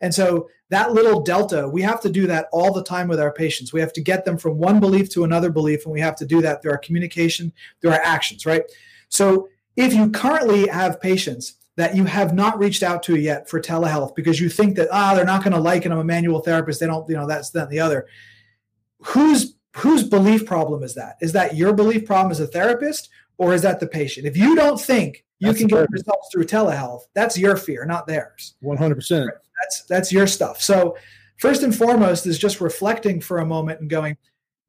And 0.00 0.14
so 0.14 0.48
that 0.70 0.92
little 0.92 1.20
delta, 1.20 1.68
we 1.68 1.82
have 1.82 2.00
to 2.02 2.10
do 2.10 2.26
that 2.26 2.48
all 2.52 2.72
the 2.72 2.84
time 2.84 3.08
with 3.08 3.20
our 3.20 3.32
patients. 3.32 3.72
We 3.72 3.80
have 3.80 3.92
to 3.94 4.00
get 4.00 4.24
them 4.24 4.38
from 4.38 4.58
one 4.58 4.80
belief 4.80 5.10
to 5.10 5.24
another 5.24 5.50
belief, 5.50 5.84
and 5.84 5.92
we 5.92 6.00
have 6.00 6.16
to 6.16 6.26
do 6.26 6.40
that 6.42 6.62
through 6.62 6.72
our 6.72 6.78
communication, 6.78 7.52
through 7.80 7.92
our 7.92 8.00
actions, 8.00 8.46
right? 8.46 8.62
So 9.08 9.48
if 9.76 9.94
you 9.94 10.10
currently 10.10 10.66
have 10.68 11.00
patients 11.00 11.54
that 11.76 11.96
you 11.96 12.04
have 12.04 12.34
not 12.34 12.58
reached 12.58 12.82
out 12.82 13.02
to 13.04 13.16
yet 13.16 13.48
for 13.48 13.60
telehealth 13.60 14.14
because 14.14 14.40
you 14.40 14.48
think 14.50 14.76
that 14.76 14.88
ah 14.92 15.14
they're 15.14 15.24
not 15.24 15.42
going 15.42 15.54
to 15.54 15.60
like 15.60 15.86
it, 15.86 15.92
I'm 15.92 15.98
a 15.98 16.04
manual 16.04 16.40
therapist, 16.40 16.80
they 16.80 16.86
don't, 16.86 17.08
you 17.08 17.16
know, 17.16 17.26
that's 17.26 17.50
that 17.50 17.64
and 17.64 17.70
the 17.70 17.80
other. 17.80 18.06
Whose 19.02 19.54
whose 19.76 20.04
belief 20.04 20.44
problem 20.44 20.82
is 20.82 20.94
that? 20.94 21.16
Is 21.20 21.32
that 21.32 21.56
your 21.56 21.72
belief 21.72 22.04
problem 22.04 22.32
as 22.32 22.40
a 22.40 22.46
therapist, 22.46 23.08
or 23.38 23.54
is 23.54 23.62
that 23.62 23.80
the 23.80 23.86
patient? 23.86 24.26
If 24.26 24.36
you 24.36 24.54
don't 24.54 24.80
think 24.80 25.24
you 25.38 25.46
that's 25.46 25.58
can 25.58 25.68
get 25.68 25.90
results 25.90 26.28
through 26.30 26.44
telehealth, 26.44 27.02
that's 27.14 27.38
your 27.38 27.56
fear, 27.56 27.86
not 27.86 28.06
theirs. 28.06 28.56
One 28.60 28.76
hundred 28.76 28.96
percent. 28.96 29.30
That's 29.62 29.84
that's 29.84 30.12
your 30.12 30.26
stuff. 30.26 30.60
So 30.60 30.96
first 31.38 31.62
and 31.62 31.74
foremost 31.74 32.26
is 32.26 32.38
just 32.38 32.60
reflecting 32.60 33.20
for 33.20 33.38
a 33.38 33.46
moment 33.46 33.80
and 33.80 33.88
going, 33.88 34.18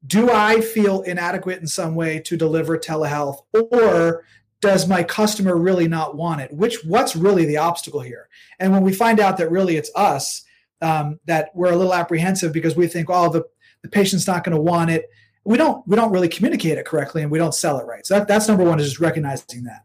do 0.06 0.30
I 0.30 0.60
feel 0.60 1.02
inadequate 1.02 1.60
in 1.60 1.66
some 1.66 1.94
way 1.94 2.20
to 2.20 2.36
deliver 2.36 2.78
telehealth, 2.78 3.40
or 3.52 4.24
does 4.62 4.88
my 4.88 5.02
customer 5.02 5.56
really 5.56 5.86
not 5.86 6.16
want 6.16 6.40
it? 6.40 6.52
Which 6.52 6.82
what's 6.84 7.14
really 7.14 7.44
the 7.44 7.58
obstacle 7.58 8.00
here? 8.00 8.28
And 8.58 8.72
when 8.72 8.82
we 8.82 8.94
find 8.94 9.20
out 9.20 9.36
that 9.36 9.50
really 9.50 9.76
it's 9.76 9.90
us 9.94 10.42
um, 10.80 11.20
that 11.26 11.50
we're 11.54 11.72
a 11.72 11.76
little 11.76 11.94
apprehensive 11.94 12.52
because 12.52 12.74
we 12.74 12.86
think 12.86 13.08
oh 13.10 13.28
the, 13.28 13.44
the 13.82 13.88
patient's 13.88 14.26
not 14.26 14.44
going 14.44 14.56
to 14.56 14.62
want 14.62 14.90
it 14.90 15.10
we 15.44 15.56
don't 15.56 15.86
we 15.86 15.96
don't 15.96 16.12
really 16.12 16.28
communicate 16.28 16.78
it 16.78 16.86
correctly 16.86 17.22
and 17.22 17.30
we 17.30 17.38
don't 17.38 17.54
sell 17.54 17.78
it 17.78 17.86
right. 17.86 18.06
So 18.06 18.18
that, 18.18 18.28
that's 18.28 18.48
number 18.48 18.64
one 18.64 18.78
is 18.78 18.86
just 18.86 19.00
recognizing 19.00 19.64
that. 19.64 19.84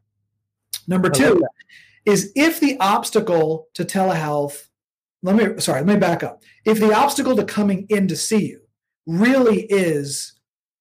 Number 0.87 1.09
two 1.09 1.41
is 2.05 2.31
if 2.35 2.59
the 2.59 2.77
obstacle 2.79 3.67
to 3.73 3.83
telehealth 3.83 4.67
let 5.23 5.35
me 5.35 5.59
sorry 5.59 5.81
let 5.81 5.95
me 5.95 5.99
back 5.99 6.23
up. 6.23 6.43
If 6.65 6.79
the 6.79 6.93
obstacle 6.93 7.35
to 7.35 7.43
coming 7.43 7.87
in 7.89 8.07
to 8.07 8.15
see 8.15 8.45
you 8.45 8.61
really 9.05 9.61
is 9.63 10.33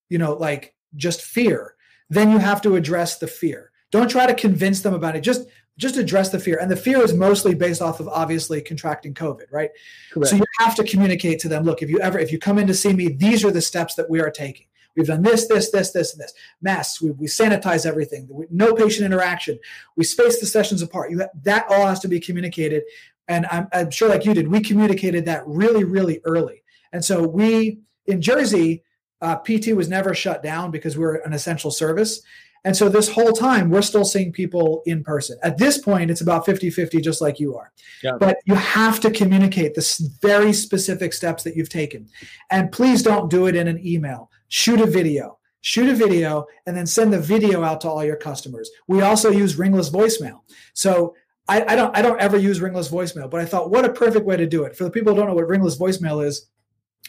you 0.08 0.18
know 0.18 0.34
like 0.34 0.74
just 0.96 1.22
fear 1.22 1.74
then 2.10 2.30
you 2.30 2.38
have 2.38 2.62
to 2.62 2.76
address 2.76 3.18
the 3.18 3.26
fear 3.26 3.70
don't 3.90 4.10
try 4.10 4.26
to 4.26 4.34
convince 4.34 4.80
them 4.80 4.94
about 4.94 5.16
it. 5.16 5.20
Just 5.20 5.48
just 5.78 5.98
address 5.98 6.30
the 6.30 6.38
fear. 6.38 6.58
And 6.58 6.70
the 6.70 6.76
fear 6.76 7.02
is 7.02 7.12
mostly 7.12 7.54
based 7.54 7.82
off 7.82 8.00
of 8.00 8.08
obviously 8.08 8.62
contracting 8.62 9.12
COVID, 9.12 9.44
right? 9.50 9.70
Correct. 10.10 10.30
So 10.30 10.36
you 10.36 10.44
have 10.58 10.74
to 10.76 10.84
communicate 10.84 11.38
to 11.40 11.48
them, 11.48 11.64
look, 11.64 11.82
if 11.82 11.90
you 11.90 12.00
ever 12.00 12.18
if 12.18 12.32
you 12.32 12.38
come 12.38 12.58
in 12.58 12.66
to 12.66 12.74
see 12.74 12.92
me, 12.92 13.08
these 13.08 13.44
are 13.44 13.50
the 13.50 13.60
steps 13.60 13.94
that 13.96 14.08
we 14.08 14.20
are 14.20 14.30
taking. 14.30 14.66
We've 14.96 15.06
done 15.06 15.22
this, 15.22 15.46
this, 15.46 15.70
this, 15.70 15.92
this, 15.92 16.14
and 16.14 16.22
this. 16.22 16.32
Masks. 16.62 17.02
We, 17.02 17.10
we 17.10 17.26
sanitize 17.26 17.84
everything. 17.84 18.26
We, 18.30 18.46
no 18.50 18.74
patient 18.74 19.04
interaction. 19.04 19.58
We 19.94 20.04
space 20.04 20.40
the 20.40 20.46
sessions 20.46 20.80
apart. 20.80 21.10
You 21.10 21.18
have, 21.18 21.30
that 21.42 21.66
all 21.68 21.86
has 21.86 22.00
to 22.00 22.08
be 22.08 22.18
communicated. 22.18 22.82
And 23.28 23.44
I'm, 23.50 23.68
I'm 23.74 23.90
sure, 23.90 24.08
like 24.08 24.24
you 24.24 24.32
did, 24.32 24.48
we 24.48 24.60
communicated 24.60 25.26
that 25.26 25.46
really, 25.46 25.84
really 25.84 26.20
early. 26.24 26.62
And 26.92 27.04
so 27.04 27.26
we 27.26 27.80
in 28.06 28.22
Jersey, 28.22 28.82
uh, 29.20 29.36
PT 29.36 29.68
was 29.68 29.88
never 29.88 30.14
shut 30.14 30.42
down 30.42 30.70
because 30.70 30.96
we're 30.96 31.16
an 31.16 31.32
essential 31.32 31.70
service. 31.70 32.22
And 32.66 32.76
so 32.76 32.88
this 32.88 33.08
whole 33.08 33.30
time, 33.30 33.70
we're 33.70 33.80
still 33.80 34.04
seeing 34.04 34.32
people 34.32 34.82
in 34.86 35.04
person. 35.04 35.38
At 35.44 35.56
this 35.56 35.78
point, 35.78 36.10
it's 36.10 36.20
about 36.20 36.44
50 36.44 36.68
50, 36.68 37.00
just 37.00 37.20
like 37.20 37.38
you 37.38 37.56
are. 37.56 37.70
Yeah. 38.02 38.16
But 38.18 38.38
you 38.44 38.56
have 38.56 38.98
to 39.00 39.10
communicate 39.12 39.76
the 39.76 40.10
very 40.20 40.52
specific 40.52 41.12
steps 41.12 41.44
that 41.44 41.54
you've 41.54 41.68
taken. 41.68 42.08
And 42.50 42.72
please 42.72 43.04
don't 43.04 43.30
do 43.30 43.46
it 43.46 43.54
in 43.54 43.68
an 43.68 43.86
email. 43.86 44.32
Shoot 44.48 44.80
a 44.80 44.86
video. 44.86 45.38
Shoot 45.60 45.88
a 45.88 45.94
video 45.94 46.46
and 46.66 46.76
then 46.76 46.86
send 46.86 47.12
the 47.12 47.20
video 47.20 47.62
out 47.62 47.80
to 47.82 47.88
all 47.88 48.04
your 48.04 48.16
customers. 48.16 48.68
We 48.88 49.00
also 49.00 49.30
use 49.30 49.56
ringless 49.56 49.88
voicemail. 49.88 50.40
So 50.74 51.14
I, 51.46 51.64
I 51.68 51.76
don't 51.76 51.96
I 51.96 52.02
don't 52.02 52.20
ever 52.20 52.36
use 52.36 52.60
ringless 52.60 52.90
voicemail, 52.90 53.30
but 53.30 53.40
I 53.40 53.44
thought 53.44 53.70
what 53.70 53.84
a 53.84 53.92
perfect 53.92 54.26
way 54.26 54.36
to 54.36 54.46
do 54.46 54.64
it. 54.64 54.76
For 54.76 54.82
the 54.82 54.90
people 54.90 55.12
who 55.12 55.20
don't 55.20 55.28
know 55.28 55.34
what 55.36 55.46
ringless 55.46 55.78
voicemail 55.78 56.24
is, 56.24 56.46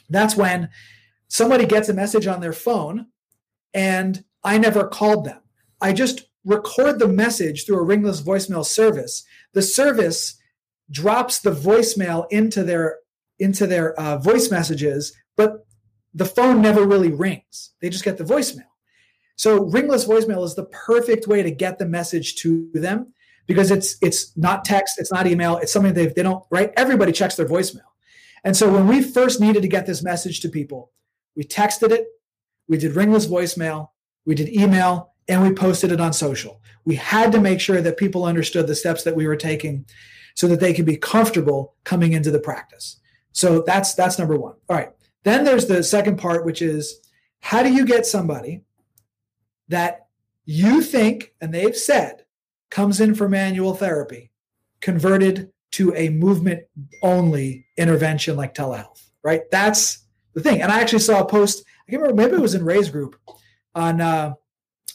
that's 0.08 0.36
when 0.36 0.70
somebody 1.29 1.65
gets 1.65 1.89
a 1.89 1.96
message 1.96 2.27
on 2.27 2.41
their 2.41 2.53
phone 2.53 3.08
and 3.74 4.24
I 4.43 4.60
never 4.60 4.88
called 4.88 5.25
them. 5.25 5.41
I 5.81 5.93
just 5.93 6.27
record 6.46 7.00
the 7.00 7.07
message 7.07 7.65
through 7.65 7.79
a 7.79 7.84
ringless 7.84 8.22
voicemail 8.22 8.65
service. 8.65 9.24
The 9.53 9.62
service 9.62 10.39
drops 10.89 11.39
the 11.39 11.51
voicemail 11.51 12.25
into 12.31 12.63
their 12.63 12.98
into 13.39 13.67
their 13.67 13.93
uh, 14.00 14.17
voice 14.17 14.50
messages, 14.50 15.13
but 15.36 15.67
the 16.13 16.25
phone 16.25 16.62
never 16.62 16.86
really 16.88 17.12
rings. 17.12 17.74
They 17.81 17.89
just 17.89 18.03
get 18.03 18.17
the 18.17 18.24
voicemail. 18.24 18.65
So 19.36 19.65
ringless 19.65 20.05
voicemail 20.05 20.43
is 20.43 20.55
the 20.55 20.65
perfect 20.65 21.27
way 21.27 21.43
to 21.43 21.51
get 21.51 21.77
the 21.77 21.86
message 21.86 22.36
to 22.38 22.72
them 22.74 23.13
because 23.46 23.69
it's 23.69 23.98
it's 24.01 24.36
not 24.36 24.65
text, 24.65 24.96
it's 25.00 25.12
not 25.12 25.27
email, 25.27 25.57
it's 25.57 25.72
something 25.72 25.93
they 25.93 26.07
they 26.07 26.24
don't 26.24 26.43
right. 26.50 26.72
Everybody 26.75 27.12
checks 27.12 27.36
their 27.36 27.48
voicemail, 27.48 27.91
and 28.43 28.57
so 28.57 28.72
when 28.72 28.88
we 28.88 29.01
first 29.01 29.39
needed 29.39 29.62
to 29.62 29.67
get 29.67 29.86
this 29.86 30.01
message 30.03 30.39
to 30.41 30.50
people, 30.50 30.91
we 31.36 31.43
texted 31.43 31.91
it, 31.91 32.07
we 32.67 32.77
did 32.77 32.96
ringless 32.96 33.27
voicemail, 33.27 33.89
we 34.25 34.34
did 34.34 34.50
email, 34.50 35.13
and 35.27 35.41
we 35.41 35.51
posted 35.53 35.91
it 35.91 36.01
on 36.01 36.13
social. 36.13 36.62
We 36.86 36.96
had 36.96 37.31
to 37.34 37.41
make 37.41 37.60
sure 37.60 37.81
that 37.81 37.98
people 37.98 38.25
understood 38.25 38.67
the 38.67 38.75
steps 38.75 39.03
that 39.03 39.15
we 39.15 39.27
were 39.27 39.36
taking 39.36 39.86
so 40.36 40.48
that 40.48 40.60
they 40.60 40.74
could 40.74 40.86
be 40.86 40.98
comfortable 40.98 41.75
coming 41.84 42.13
into 42.13 42.31
the 42.31 42.39
practice. 42.39 43.00
So 43.31 43.62
that's 43.62 43.93
that's 43.93 44.17
number 44.17 44.38
1. 44.38 44.53
All 44.69 44.75
right. 44.75 44.91
Then 45.24 45.43
there's 45.43 45.67
the 45.67 45.84
second 45.84 46.17
part 46.17 46.46
which 46.46 46.62
is 46.62 47.01
how 47.39 47.63
do 47.63 47.72
you 47.72 47.86
get 47.86 48.05
somebody 48.05 48.62
that 49.67 50.07
you 50.46 50.81
think 50.81 51.34
and 51.41 51.53
they've 51.53 51.75
said 51.75 52.24
comes 52.69 53.01
in 53.01 53.15
for 53.15 53.27
manual 53.27 53.74
therapy 53.74 54.31
converted 54.81 55.51
to 55.72 55.93
a 55.96 56.10
movement 56.10 56.63
only 57.03 57.65
intervention 57.77 58.36
like 58.36 58.53
telehealth, 58.53 59.10
right? 59.24 59.50
That's 59.51 60.05
the 60.34 60.41
thing. 60.41 60.62
And 60.62 60.72
I 60.72 60.79
actually 60.79 61.00
saw 61.00 61.22
a 61.22 61.25
post, 61.25 61.63
I 61.88 61.91
can't 61.91 62.01
remember, 62.01 62.22
maybe 62.22 62.36
it 62.36 62.41
was 62.41 62.55
in 62.55 62.63
Ray's 62.63 62.89
group 62.89 63.15
on 63.75 64.01
uh, 64.01 64.34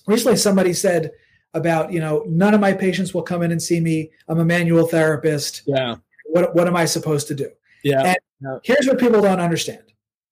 recently 0.06 0.36
somebody 0.36 0.72
said 0.72 1.10
about 1.54 1.92
you 1.92 2.00
know 2.00 2.24
none 2.26 2.54
of 2.54 2.60
my 2.60 2.72
patients 2.72 3.12
will 3.12 3.22
come 3.22 3.42
in 3.42 3.52
and 3.52 3.62
see 3.62 3.78
me 3.78 4.10
i'm 4.28 4.40
a 4.40 4.44
manual 4.44 4.86
therapist 4.86 5.62
yeah 5.66 5.96
what, 6.32 6.54
what 6.54 6.66
am 6.66 6.76
I 6.76 6.86
supposed 6.86 7.28
to 7.28 7.34
do? 7.34 7.50
Yeah. 7.84 8.02
And 8.02 8.16
yeah. 8.40 8.58
here's 8.64 8.86
what 8.86 8.98
people 8.98 9.20
don't 9.20 9.40
understand. 9.40 9.84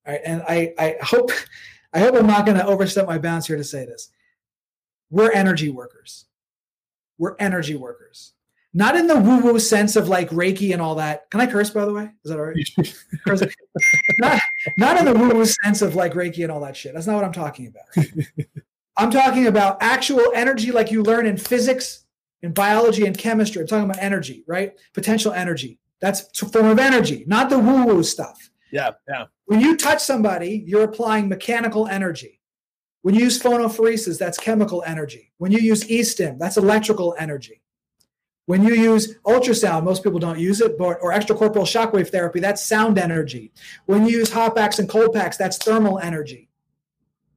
All 0.06 0.14
right. 0.14 0.22
And 0.24 0.42
I, 0.48 0.74
I 0.78 0.96
hope 1.02 1.30
I 1.92 1.98
hope 1.98 2.14
I'm 2.14 2.26
not 2.26 2.46
going 2.46 2.56
to 2.56 2.66
overstep 2.66 3.06
my 3.06 3.18
bounds 3.18 3.48
here 3.48 3.56
to 3.56 3.64
say 3.64 3.84
this. 3.84 4.10
We're 5.10 5.32
energy 5.32 5.70
workers. 5.70 6.26
We're 7.18 7.34
energy 7.40 7.74
workers. 7.74 8.32
Not 8.72 8.94
in 8.94 9.08
the 9.08 9.18
woo-woo 9.18 9.58
sense 9.58 9.96
of 9.96 10.08
like 10.08 10.30
Reiki 10.30 10.72
and 10.72 10.80
all 10.80 10.94
that. 10.94 11.28
Can 11.30 11.40
I 11.40 11.48
curse 11.48 11.70
by 11.70 11.84
the 11.84 11.92
way? 11.92 12.12
Is 12.24 12.30
that 12.30 12.38
all 12.38 12.44
right? 12.44 13.50
not, 14.20 14.40
not 14.76 14.98
in 15.00 15.04
the 15.04 15.12
woo-woo 15.12 15.44
sense 15.44 15.82
of 15.82 15.96
like 15.96 16.12
Reiki 16.12 16.44
and 16.44 16.52
all 16.52 16.60
that 16.60 16.76
shit. 16.76 16.94
That's 16.94 17.08
not 17.08 17.16
what 17.16 17.24
I'm 17.24 17.32
talking 17.32 17.66
about. 17.66 18.06
I'm 19.00 19.10
talking 19.10 19.46
about 19.46 19.78
actual 19.80 20.30
energy 20.34 20.72
like 20.72 20.90
you 20.90 21.02
learn 21.02 21.24
in 21.24 21.38
physics, 21.38 22.04
in 22.42 22.52
biology 22.52 23.06
and 23.06 23.16
chemistry. 23.16 23.62
I'm 23.62 23.66
talking 23.66 23.88
about 23.88 24.02
energy, 24.02 24.44
right? 24.46 24.74
Potential 24.92 25.32
energy. 25.32 25.78
That's 26.02 26.42
a 26.42 26.46
form 26.46 26.66
of 26.66 26.78
energy, 26.78 27.24
not 27.26 27.48
the 27.48 27.58
woo-woo 27.58 28.02
stuff. 28.02 28.50
Yeah, 28.70 28.90
yeah. 29.08 29.24
When 29.46 29.60
you 29.60 29.78
touch 29.78 30.02
somebody, 30.02 30.62
you're 30.66 30.82
applying 30.82 31.30
mechanical 31.30 31.86
energy. 31.86 32.42
When 33.00 33.14
you 33.14 33.22
use 33.22 33.42
phonophoresis, 33.42 34.18
that's 34.18 34.36
chemical 34.36 34.84
energy. 34.86 35.32
When 35.38 35.50
you 35.50 35.60
use 35.60 35.90
e-stim, 35.90 36.38
that's 36.38 36.58
electrical 36.58 37.16
energy. 37.18 37.62
When 38.44 38.62
you 38.62 38.74
use 38.74 39.16
ultrasound, 39.24 39.84
most 39.84 40.04
people 40.04 40.18
don't 40.18 40.38
use 40.38 40.60
it, 40.60 40.76
but 40.76 40.98
or 41.00 41.14
extracorporeal 41.14 41.64
shockwave 41.64 42.10
therapy, 42.10 42.40
that's 42.40 42.66
sound 42.66 42.98
energy. 42.98 43.52
When 43.86 44.06
you 44.06 44.18
use 44.18 44.30
hot 44.30 44.56
packs 44.56 44.78
and 44.78 44.90
cold 44.90 45.14
packs, 45.14 45.38
that's 45.38 45.56
thermal 45.56 45.98
energy. 46.00 46.49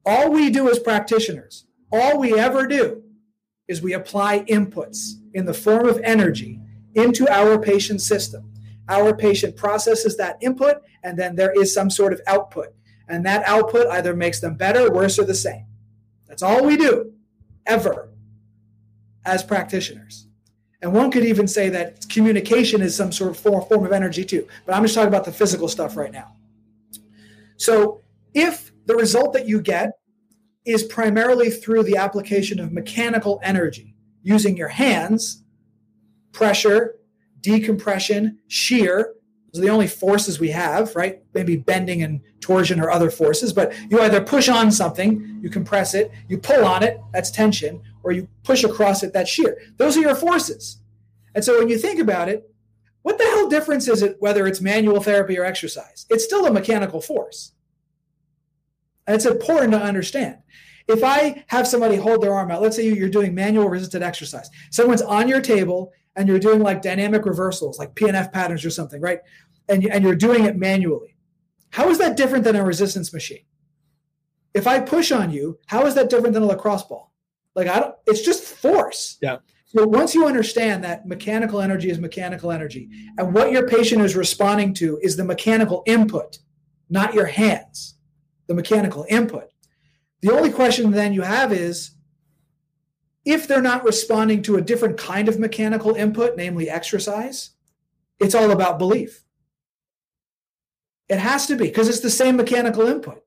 All 0.05 0.31
we 0.31 0.49
do 0.49 0.69
as 0.69 0.79
practitioners, 0.79 1.65
all 1.91 2.19
we 2.19 2.37
ever 2.37 2.67
do 2.67 3.03
is 3.67 3.81
we 3.81 3.93
apply 3.93 4.41
inputs 4.45 5.13
in 5.33 5.45
the 5.45 5.53
form 5.53 5.87
of 5.87 5.99
energy 6.03 6.59
into 6.95 7.27
our 7.29 7.57
patient 7.57 8.01
system. 8.01 8.51
Our 8.89 9.15
patient 9.15 9.55
processes 9.55 10.17
that 10.17 10.37
input, 10.41 10.81
and 11.03 11.17
then 11.17 11.35
there 11.35 11.53
is 11.57 11.73
some 11.73 11.89
sort 11.89 12.11
of 12.11 12.19
output. 12.27 12.73
And 13.07 13.25
that 13.25 13.45
output 13.45 13.87
either 13.87 14.13
makes 14.13 14.41
them 14.41 14.55
better, 14.55 14.91
worse, 14.91 15.17
or 15.17 15.23
the 15.23 15.33
same. 15.33 15.65
That's 16.27 16.43
all 16.43 16.65
we 16.65 16.75
do, 16.75 17.13
ever, 17.65 18.09
as 19.25 19.41
practitioners. 19.43 20.27
And 20.81 20.93
one 20.93 21.11
could 21.11 21.23
even 21.23 21.47
say 21.47 21.69
that 21.69 22.09
communication 22.09 22.81
is 22.81 22.93
some 22.93 23.13
sort 23.13 23.31
of 23.31 23.39
form, 23.39 23.85
of 23.85 23.91
energy 23.93 24.25
too. 24.25 24.47
But 24.65 24.75
I'm 24.75 24.83
just 24.83 24.95
talking 24.95 25.07
about 25.07 25.23
the 25.23 25.31
physical 25.31 25.69
stuff 25.69 25.95
right 25.95 26.11
now. 26.11 26.35
So 27.55 28.01
if 28.33 28.62
the 28.85 28.95
result 28.95 29.33
that 29.33 29.47
you 29.47 29.61
get 29.61 29.91
is 30.65 30.83
primarily 30.83 31.49
through 31.49 31.83
the 31.83 31.97
application 31.97 32.59
of 32.59 32.71
mechanical 32.71 33.39
energy 33.43 33.95
using 34.21 34.55
your 34.55 34.69
hands, 34.69 35.43
pressure, 36.31 36.95
decompression, 37.41 38.39
shear. 38.47 39.15
Those 39.51 39.59
are 39.59 39.65
the 39.65 39.71
only 39.71 39.87
forces 39.87 40.39
we 40.39 40.49
have, 40.49 40.95
right? 40.95 41.21
Maybe 41.33 41.57
bending 41.57 42.01
and 42.01 42.21
torsion 42.39 42.79
or 42.79 42.89
other 42.89 43.11
forces, 43.11 43.53
but 43.53 43.73
you 43.89 44.01
either 44.01 44.21
push 44.21 44.49
on 44.49 44.71
something, 44.71 45.39
you 45.41 45.49
compress 45.49 45.93
it, 45.93 46.11
you 46.27 46.37
pull 46.37 46.65
on 46.65 46.83
it, 46.83 46.99
that's 47.11 47.29
tension, 47.29 47.81
or 48.03 48.11
you 48.11 48.27
push 48.43 48.63
across 48.63 49.03
it, 49.03 49.13
that's 49.13 49.29
shear. 49.29 49.57
Those 49.77 49.97
are 49.97 50.01
your 50.01 50.15
forces. 50.15 50.79
And 51.35 51.43
so 51.43 51.59
when 51.59 51.69
you 51.69 51.77
think 51.77 51.99
about 51.99 52.29
it, 52.29 52.49
what 53.01 53.17
the 53.17 53.25
hell 53.25 53.49
difference 53.49 53.87
is 53.87 54.01
it 54.01 54.15
whether 54.19 54.47
it's 54.47 54.61
manual 54.61 55.01
therapy 55.01 55.37
or 55.37 55.43
exercise? 55.43 56.05
It's 56.09 56.23
still 56.23 56.45
a 56.45 56.51
mechanical 56.51 57.01
force. 57.01 57.52
And 59.07 59.15
it's 59.15 59.25
important 59.25 59.71
to 59.73 59.81
understand. 59.81 60.37
If 60.87 61.03
I 61.03 61.45
have 61.47 61.67
somebody 61.67 61.95
hold 61.95 62.21
their 62.21 62.33
arm 62.33 62.51
out, 62.51 62.61
let's 62.61 62.75
say 62.75 62.87
you're 62.87 63.09
doing 63.09 63.33
manual 63.33 63.69
resisted 63.69 64.03
exercise, 64.03 64.49
someone's 64.69 65.01
on 65.01 65.27
your 65.27 65.41
table 65.41 65.91
and 66.15 66.27
you're 66.27 66.39
doing 66.39 66.59
like 66.59 66.81
dynamic 66.81 67.25
reversals, 67.25 67.79
like 67.79 67.95
PNF 67.95 68.31
patterns 68.31 68.65
or 68.65 68.69
something, 68.69 69.01
right? 69.01 69.19
And, 69.69 69.85
and 69.85 70.03
you're 70.03 70.15
doing 70.15 70.45
it 70.45 70.57
manually. 70.57 71.15
How 71.71 71.89
is 71.89 71.97
that 71.99 72.17
different 72.17 72.43
than 72.43 72.55
a 72.55 72.63
resistance 72.63 73.13
machine? 73.13 73.45
If 74.53 74.67
I 74.67 74.79
push 74.79 75.11
on 75.11 75.31
you, 75.31 75.57
how 75.65 75.85
is 75.85 75.95
that 75.95 76.09
different 76.09 76.33
than 76.33 76.43
a 76.43 76.45
lacrosse 76.45 76.83
ball? 76.83 77.13
Like 77.55 77.67
I 77.67 77.79
don't, 77.79 77.95
it's 78.05 78.21
just 78.21 78.43
force. 78.43 79.17
Yeah. 79.21 79.37
So 79.65 79.87
once 79.87 80.13
you 80.13 80.27
understand 80.27 80.83
that 80.83 81.07
mechanical 81.07 81.59
energy 81.59 81.89
is 81.89 81.97
mechanical 81.97 82.51
energy, 82.51 82.89
and 83.17 83.33
what 83.33 83.51
your 83.51 83.67
patient 83.67 84.03
is 84.03 84.15
responding 84.15 84.73
to 84.75 84.99
is 85.01 85.17
the 85.17 85.23
mechanical 85.23 85.81
input, 85.87 86.37
not 86.89 87.15
your 87.15 87.25
hands, 87.25 87.95
the 88.53 88.61
mechanical 88.61 89.05
input. 89.09 89.49
The 90.21 90.31
only 90.31 90.51
question 90.51 90.91
then 90.91 91.13
you 91.13 91.23
have 91.23 91.51
is 91.51 91.91
if 93.25 93.47
they're 93.47 93.61
not 93.61 93.83
responding 93.83 94.41
to 94.43 94.57
a 94.57 94.61
different 94.61 94.97
kind 94.97 95.27
of 95.27 95.39
mechanical 95.39 95.95
input, 95.95 96.37
namely 96.37 96.69
exercise, 96.69 97.51
it's 98.19 98.35
all 98.35 98.51
about 98.51 98.79
belief. 98.79 99.23
It 101.09 101.19
has 101.19 101.47
to 101.47 101.55
be 101.55 101.65
because 101.65 101.89
it's 101.89 101.99
the 101.99 102.09
same 102.09 102.37
mechanical 102.37 102.87
input. 102.87 103.23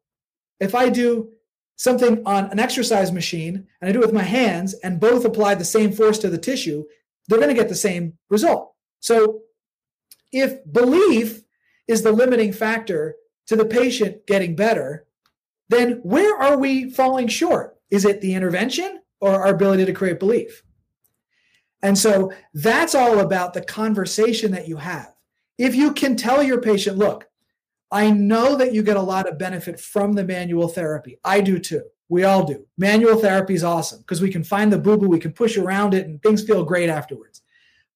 If 0.61 0.75
I 0.75 0.89
do 0.89 1.31
something 1.77 2.23
on 2.25 2.47
an 2.47 2.59
exercise 2.59 3.13
machine 3.13 3.67
and 3.81 3.89
I 3.89 3.93
do 3.93 4.01
it 4.01 4.07
with 4.07 4.15
my 4.15 4.23
hands 4.23 4.75
and 4.75 5.01
both 5.01 5.25
apply 5.25 5.57
the 5.57 5.65
same 5.65 5.93
force 5.93 6.19
to 6.21 6.31
the 6.31 6.39
tissue, 6.39 6.85
they're 7.29 7.39
going 7.39 7.55
to 7.55 7.61
get 7.61 7.69
the 7.69 7.75
same 7.75 8.15
result. 8.31 8.73
So 9.01 9.43
if 10.33 10.61
belief 10.73 11.43
is 11.87 12.03
the 12.03 12.13
limiting 12.13 12.53
factor 12.53 13.17
to 13.47 13.57
the 13.57 13.65
patient 13.65 14.27
getting 14.27 14.57
better, 14.57 15.06
then 15.69 16.01
where 16.03 16.37
are 16.37 16.59
we 16.59 16.91
falling 16.91 17.29
short? 17.29 17.77
Is 17.91 18.05
it 18.05 18.21
the 18.21 18.35
intervention? 18.35 19.01
or 19.21 19.31
our 19.31 19.49
ability 19.49 19.85
to 19.85 19.93
create 19.93 20.19
belief. 20.19 20.63
And 21.83 21.97
so 21.97 22.33
that's 22.55 22.95
all 22.95 23.21
about 23.21 23.55
the 23.55 23.63
conversation 23.63 24.51
that 24.53 24.69
you 24.69 24.77
have. 24.77 25.13
If 25.59 25.75
you 25.75 25.93
can 25.93 26.17
tell 26.17 26.43
your 26.43 26.61
patient, 26.61 26.99
look, 26.99 27.29
I 27.91 28.11
know 28.11 28.57
that 28.57 28.75
you 28.75 28.83
get 28.83 28.97
a 28.97 29.03
lot 29.03 29.29
of 29.29 29.39
benefit 29.39 29.79
from 29.79 30.15
the 30.15 30.25
manual 30.25 30.69
therapy. 30.69 31.19
I 31.25 31.41
do 31.41 31.59
too. 31.59 31.83
We 32.09 32.25
all 32.25 32.45
do. 32.45 32.67
Manual 32.77 33.19
therapy 33.19 33.55
is 33.55 33.65
awesome 33.65 34.01
because 34.01 34.21
we 34.21 34.31
can 34.31 34.45
find 34.45 34.73
the 34.73 34.79
boo 34.79 34.97
boo, 34.97 35.09
we 35.09 35.19
can 35.19 35.33
push 35.33 35.57
around 35.57 35.95
it, 35.95 36.07
and 36.07 36.23
things 36.23 36.45
feel 36.45 36.65
great 36.65 36.89
afterwards. 36.89 37.43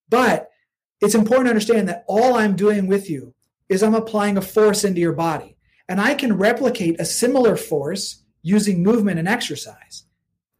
But 0.08 0.50
it's 1.00 1.14
important 1.14 1.46
to 1.46 1.50
understand 1.50 1.88
that 1.88 2.04
all 2.08 2.34
I'm 2.34 2.56
doing 2.56 2.86
with 2.86 3.08
you 3.08 3.34
is 3.68 3.82
I'm 3.82 3.94
applying 3.94 4.36
a 4.36 4.42
force 4.42 4.84
into 4.84 5.00
your 5.00 5.12
body. 5.12 5.56
And 5.90 6.00
I 6.00 6.14
can 6.14 6.38
replicate 6.38 7.00
a 7.00 7.04
similar 7.04 7.56
force 7.56 8.22
using 8.42 8.82
movement 8.82 9.18
and 9.18 9.26
exercise. 9.26 10.04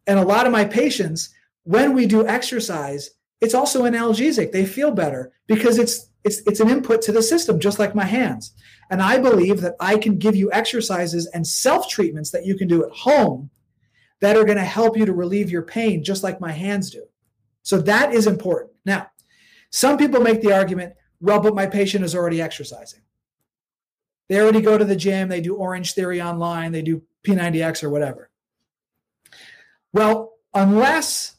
And 0.07 0.19
a 0.19 0.25
lot 0.25 0.45
of 0.45 0.53
my 0.53 0.65
patients, 0.65 1.33
when 1.63 1.95
we 1.95 2.07
do 2.07 2.27
exercise, 2.27 3.11
it's 3.41 3.55
also 3.55 3.85
analgesic. 3.85 4.51
They 4.51 4.67
feel 4.67 4.91
better 4.91 5.33
because 5.47 5.79
it's 5.79 6.09
it's 6.25 6.43
it's 6.47 6.59
an 6.59 6.69
input 6.69 7.01
to 7.03 7.13
the 7.13 7.23
system, 7.23 7.61
just 7.61 7.79
like 7.79 7.95
my 7.95 8.05
hands. 8.05 8.53
And 8.91 9.01
I 9.01 9.19
believe 9.19 9.61
that 9.61 9.77
I 9.79 9.99
can 9.99 10.19
give 10.19 10.35
you 10.35 10.51
exercises 10.53 11.27
and 11.33 11.47
self 11.47 11.89
treatments 11.89 12.33
that 12.33 12.45
you 12.45 12.57
can 12.57 12.67
do 12.67 12.85
at 12.85 12.91
home 12.91 13.51
that 14.21 14.37
are 14.37 14.45
going 14.45 14.59
to 14.59 14.65
help 14.65 14.97
you 14.97 15.07
to 15.07 15.13
relieve 15.13 15.49
your 15.49 15.63
pain, 15.63 16.03
just 16.03 16.25
like 16.25 16.41
my 16.41 16.53
hands 16.53 16.91
do. 16.91 17.05
So 17.63 17.81
that 17.83 18.13
is 18.13 18.27
important. 18.27 18.73
Now, 18.85 19.11
some 19.71 19.97
people 19.97 20.21
make 20.21 20.43
the 20.43 20.53
argument, 20.53 20.95
well, 21.21 21.41
but 21.41 21.55
my 21.55 21.67
patient 21.67 22.05
is 22.05 22.17
already 22.17 22.43
exercising. 22.43 23.01
They 24.31 24.39
already 24.41 24.61
go 24.61 24.79
to 24.79 24.85
the 24.85 24.95
gym, 24.95 25.29
they 25.29 25.41
do 25.41 25.57
Orange 25.57 25.93
Theory 25.95 26.23
online, 26.23 26.71
they 26.71 26.83
do 26.83 27.03
P90X 27.27 27.83
or 27.83 27.91
whatever. 27.91 28.31
Well, 29.93 30.35
unless 30.55 31.35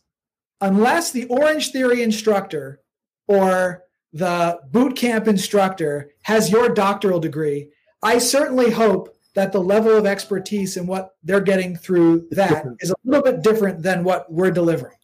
unless 0.60 1.12
the 1.12 1.25
Orange 1.27 1.71
Theory 1.71 2.03
instructor 2.03 2.81
or 3.27 3.86
the 4.12 4.60
boot 4.71 4.98
camp 4.98 5.29
instructor 5.29 6.12
has 6.24 6.51
your 6.51 6.67
doctoral 6.67 7.21
degree, 7.21 7.69
I 8.03 8.17
certainly 8.17 8.69
hope 8.69 9.17
that 9.36 9.53
the 9.53 9.62
level 9.62 9.95
of 9.95 10.05
expertise 10.05 10.75
and 10.75 10.86
what 10.86 11.15
they're 11.24 11.39
getting 11.39 11.77
through 11.77 12.27
that 12.31 12.65
is 12.81 12.91
a 12.91 12.95
little 13.05 13.24
bit 13.24 13.41
different 13.41 13.81
than 13.81 14.03
what 14.03 14.29
we're 14.29 14.51
delivering. 14.51 14.98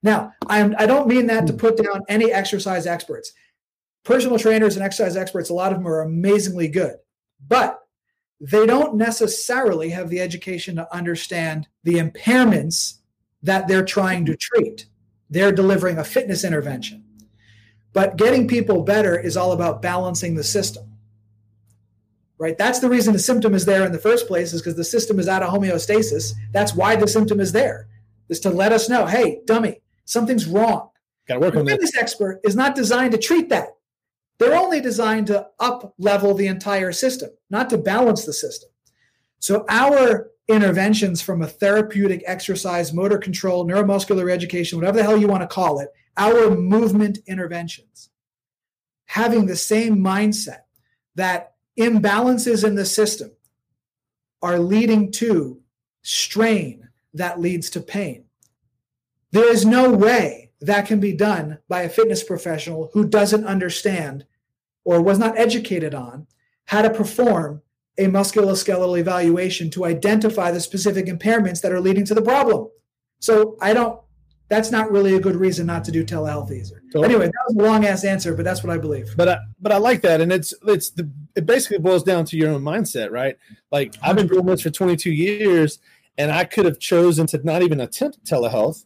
Now, 0.00 0.32
I'm, 0.46 0.76
I 0.78 0.86
don't 0.86 1.08
mean 1.08 1.26
that 1.26 1.48
to 1.48 1.52
hmm. 1.54 1.58
put 1.58 1.82
down 1.82 2.02
any 2.08 2.32
exercise 2.32 2.86
experts. 2.86 3.32
Personal 4.04 4.38
trainers 4.38 4.76
and 4.76 4.84
exercise 4.84 5.16
experts, 5.16 5.50
a 5.50 5.54
lot 5.54 5.72
of 5.72 5.78
them 5.78 5.88
are 5.88 6.02
amazingly 6.02 6.68
good. 6.68 6.94
But 7.44 7.80
they 8.40 8.66
don't 8.66 8.96
necessarily 8.96 9.90
have 9.90 10.10
the 10.10 10.20
education 10.20 10.76
to 10.76 10.94
understand 10.94 11.68
the 11.84 11.94
impairments 11.94 12.98
that 13.42 13.66
they're 13.66 13.84
trying 13.84 14.26
to 14.26 14.36
treat. 14.36 14.86
They're 15.30 15.52
delivering 15.52 15.98
a 15.98 16.04
fitness 16.04 16.44
intervention. 16.44 17.04
But 17.92 18.16
getting 18.16 18.46
people 18.46 18.82
better 18.82 19.18
is 19.18 19.36
all 19.36 19.52
about 19.52 19.80
balancing 19.80 20.34
the 20.34 20.44
system. 20.44 20.98
Right? 22.38 22.58
That's 22.58 22.80
the 22.80 22.90
reason 22.90 23.14
the 23.14 23.18
symptom 23.18 23.54
is 23.54 23.64
there 23.64 23.86
in 23.86 23.92
the 23.92 23.98
first 23.98 24.26
place, 24.26 24.52
is 24.52 24.60
because 24.60 24.76
the 24.76 24.84
system 24.84 25.18
is 25.18 25.28
out 25.28 25.42
of 25.42 25.50
homeostasis. 25.50 26.34
That's 26.52 26.74
why 26.74 26.94
the 26.96 27.08
symptom 27.08 27.40
is 27.40 27.52
there, 27.52 27.88
is 28.28 28.40
to 28.40 28.50
let 28.50 28.72
us 28.72 28.90
know, 28.90 29.06
hey, 29.06 29.40
dummy, 29.46 29.80
something's 30.04 30.46
wrong. 30.46 30.90
Got 31.26 31.34
to 31.34 31.40
work 31.40 31.56
on 31.56 31.66
fitness 31.66 31.96
expert 31.96 32.40
is 32.44 32.54
not 32.54 32.74
designed 32.74 33.12
to 33.12 33.18
treat 33.18 33.48
that. 33.48 33.75
They're 34.38 34.56
only 34.56 34.80
designed 34.80 35.28
to 35.28 35.48
up 35.58 35.94
level 35.98 36.34
the 36.34 36.46
entire 36.46 36.92
system, 36.92 37.30
not 37.50 37.70
to 37.70 37.78
balance 37.78 38.24
the 38.24 38.32
system. 38.32 38.70
So 39.38 39.64
our 39.68 40.30
interventions 40.48 41.22
from 41.22 41.42
a 41.42 41.46
therapeutic 41.46 42.22
exercise, 42.26 42.92
motor 42.92 43.18
control, 43.18 43.66
neuromuscular 43.66 44.30
education, 44.30 44.78
whatever 44.78 44.98
the 44.98 45.04
hell 45.04 45.16
you 45.16 45.28
want 45.28 45.42
to 45.42 45.46
call 45.46 45.80
it, 45.80 45.88
our 46.16 46.50
movement 46.50 47.18
interventions 47.26 48.10
having 49.06 49.46
the 49.46 49.56
same 49.56 49.96
mindset 49.96 50.60
that 51.14 51.54
imbalances 51.78 52.64
in 52.64 52.74
the 52.74 52.84
system 52.84 53.30
are 54.42 54.58
leading 54.58 55.10
to 55.10 55.60
strain 56.02 56.88
that 57.14 57.40
leads 57.40 57.70
to 57.70 57.80
pain. 57.80 58.24
There 59.32 59.50
is 59.50 59.64
no 59.64 59.90
way 59.90 60.45
that 60.60 60.86
can 60.86 61.00
be 61.00 61.12
done 61.12 61.58
by 61.68 61.82
a 61.82 61.88
fitness 61.88 62.22
professional 62.22 62.90
who 62.92 63.06
doesn't 63.06 63.44
understand 63.44 64.24
or 64.84 65.02
was 65.02 65.18
not 65.18 65.38
educated 65.38 65.94
on 65.94 66.26
how 66.66 66.82
to 66.82 66.90
perform 66.90 67.62
a 67.98 68.06
musculoskeletal 68.06 68.98
evaluation 68.98 69.70
to 69.70 69.84
identify 69.84 70.50
the 70.50 70.60
specific 70.60 71.06
impairments 71.06 71.62
that 71.62 71.72
are 71.72 71.80
leading 71.80 72.04
to 72.04 72.14
the 72.14 72.22
problem. 72.22 72.68
So 73.20 73.56
I 73.60 73.72
don't 73.72 74.00
that's 74.48 74.70
not 74.70 74.92
really 74.92 75.14
a 75.14 75.20
good 75.20 75.34
reason 75.34 75.66
not 75.66 75.84
to 75.84 75.90
do 75.90 76.04
telehealth 76.04 76.52
either. 76.52 76.80
Totally. 76.92 77.06
Anyway, 77.06 77.26
that 77.26 77.44
was 77.48 77.56
a 77.56 77.68
long 77.68 77.84
ass 77.84 78.04
answer, 78.04 78.34
but 78.34 78.44
that's 78.44 78.62
what 78.62 78.72
I 78.72 78.78
believe. 78.78 79.12
But 79.16 79.28
I, 79.28 79.38
but 79.60 79.72
I 79.72 79.78
like 79.78 80.02
that, 80.02 80.20
and 80.20 80.32
it's 80.32 80.54
it's 80.66 80.90
the 80.90 81.10
it 81.34 81.46
basically 81.46 81.78
boils 81.78 82.04
down 82.04 82.24
to 82.26 82.36
your 82.36 82.50
own 82.50 82.62
mindset, 82.62 83.10
right? 83.10 83.36
Like 83.72 83.96
i 84.02 84.06
have 84.06 84.16
been 84.16 84.28
doing 84.28 84.46
this 84.46 84.62
for 84.62 84.70
22 84.70 85.10
years, 85.10 85.80
and 86.16 86.30
I 86.30 86.44
could 86.44 86.64
have 86.64 86.78
chosen 86.78 87.26
to 87.28 87.40
not 87.42 87.62
even 87.62 87.80
attempt 87.80 88.24
telehealth 88.24 88.84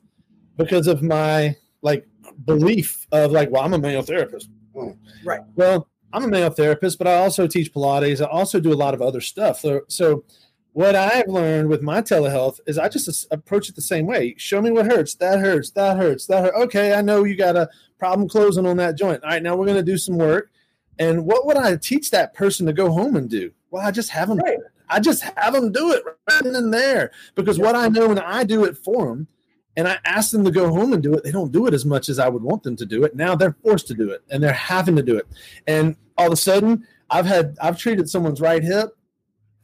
because 0.56 0.86
of 0.86 1.02
my 1.02 1.56
like 1.82 2.06
belief 2.44 3.06
of 3.12 3.32
like, 3.32 3.50
well, 3.50 3.62
I'm 3.62 3.74
a 3.74 3.78
manual 3.78 4.02
therapist, 4.02 4.50
hmm. 4.74 4.90
right? 5.24 5.40
Well, 5.54 5.88
I'm 6.12 6.24
a 6.24 6.28
male 6.28 6.50
therapist, 6.50 6.98
but 6.98 7.06
I 7.06 7.16
also 7.16 7.46
teach 7.46 7.72
Pilates. 7.72 8.20
I 8.20 8.28
also 8.28 8.58
do 8.58 8.72
a 8.72 8.74
lot 8.74 8.94
of 8.94 9.02
other 9.02 9.20
stuff. 9.20 9.60
So, 9.60 9.82
so 9.88 10.24
what 10.72 10.94
I've 10.94 11.28
learned 11.28 11.68
with 11.68 11.82
my 11.82 12.02
telehealth 12.02 12.58
is 12.66 12.78
I 12.78 12.88
just 12.88 13.26
approach 13.30 13.68
it 13.68 13.76
the 13.76 13.82
same 13.82 14.06
way. 14.06 14.34
Show 14.36 14.60
me 14.60 14.70
what 14.70 14.86
hurts. 14.86 15.14
That 15.14 15.38
hurts. 15.38 15.70
That 15.70 15.96
hurts. 15.96 16.26
That 16.26 16.44
hurts. 16.44 16.56
Okay, 16.64 16.94
I 16.94 17.02
know 17.02 17.24
you 17.24 17.36
got 17.36 17.56
a 17.56 17.68
problem 17.98 18.28
closing 18.28 18.66
on 18.66 18.76
that 18.78 18.96
joint. 18.96 19.22
All 19.22 19.30
right, 19.30 19.42
now 19.42 19.56
we're 19.56 19.66
going 19.66 19.76
to 19.76 19.84
do 19.84 19.98
some 19.98 20.16
work. 20.16 20.50
And 20.98 21.24
what 21.24 21.46
would 21.46 21.56
I 21.56 21.76
teach 21.76 22.10
that 22.10 22.34
person 22.34 22.66
to 22.66 22.72
go 22.72 22.90
home 22.90 23.16
and 23.16 23.28
do? 23.28 23.52
Well, 23.70 23.86
I 23.86 23.90
just 23.90 24.10
have 24.10 24.28
them. 24.28 24.38
Right. 24.38 24.58
I 24.88 24.98
just 24.98 25.22
have 25.22 25.54
them 25.54 25.70
do 25.70 25.92
it 25.92 26.02
right 26.28 26.44
in 26.44 26.70
there 26.70 27.12
because 27.36 27.58
what 27.58 27.76
I 27.76 27.88
know 27.88 28.08
when 28.08 28.18
I 28.18 28.42
do 28.42 28.64
it 28.64 28.76
for 28.76 29.06
them, 29.06 29.28
and 29.76 29.86
I 29.86 29.98
ask 30.04 30.30
them 30.30 30.44
to 30.44 30.50
go 30.50 30.68
home 30.68 30.92
and 30.92 31.02
do 31.02 31.14
it, 31.14 31.24
they 31.24 31.32
don't 31.32 31.52
do 31.52 31.66
it 31.66 31.74
as 31.74 31.84
much 31.84 32.08
as 32.08 32.18
I 32.18 32.28
would 32.28 32.42
want 32.42 32.62
them 32.62 32.76
to 32.76 32.86
do 32.86 33.04
it. 33.04 33.14
Now 33.14 33.34
they're 33.34 33.56
forced 33.62 33.86
to 33.88 33.94
do 33.94 34.10
it, 34.10 34.22
and 34.30 34.42
they're 34.42 34.52
having 34.52 34.96
to 34.96 35.02
do 35.02 35.16
it. 35.16 35.26
And 35.66 35.96
all 36.18 36.26
of 36.26 36.32
a 36.32 36.36
sudden, 36.36 36.86
I've 37.10 37.26
had 37.26 37.56
I've 37.60 37.78
treated 37.78 38.08
someone's 38.08 38.40
right 38.40 38.62
hip 38.62 38.90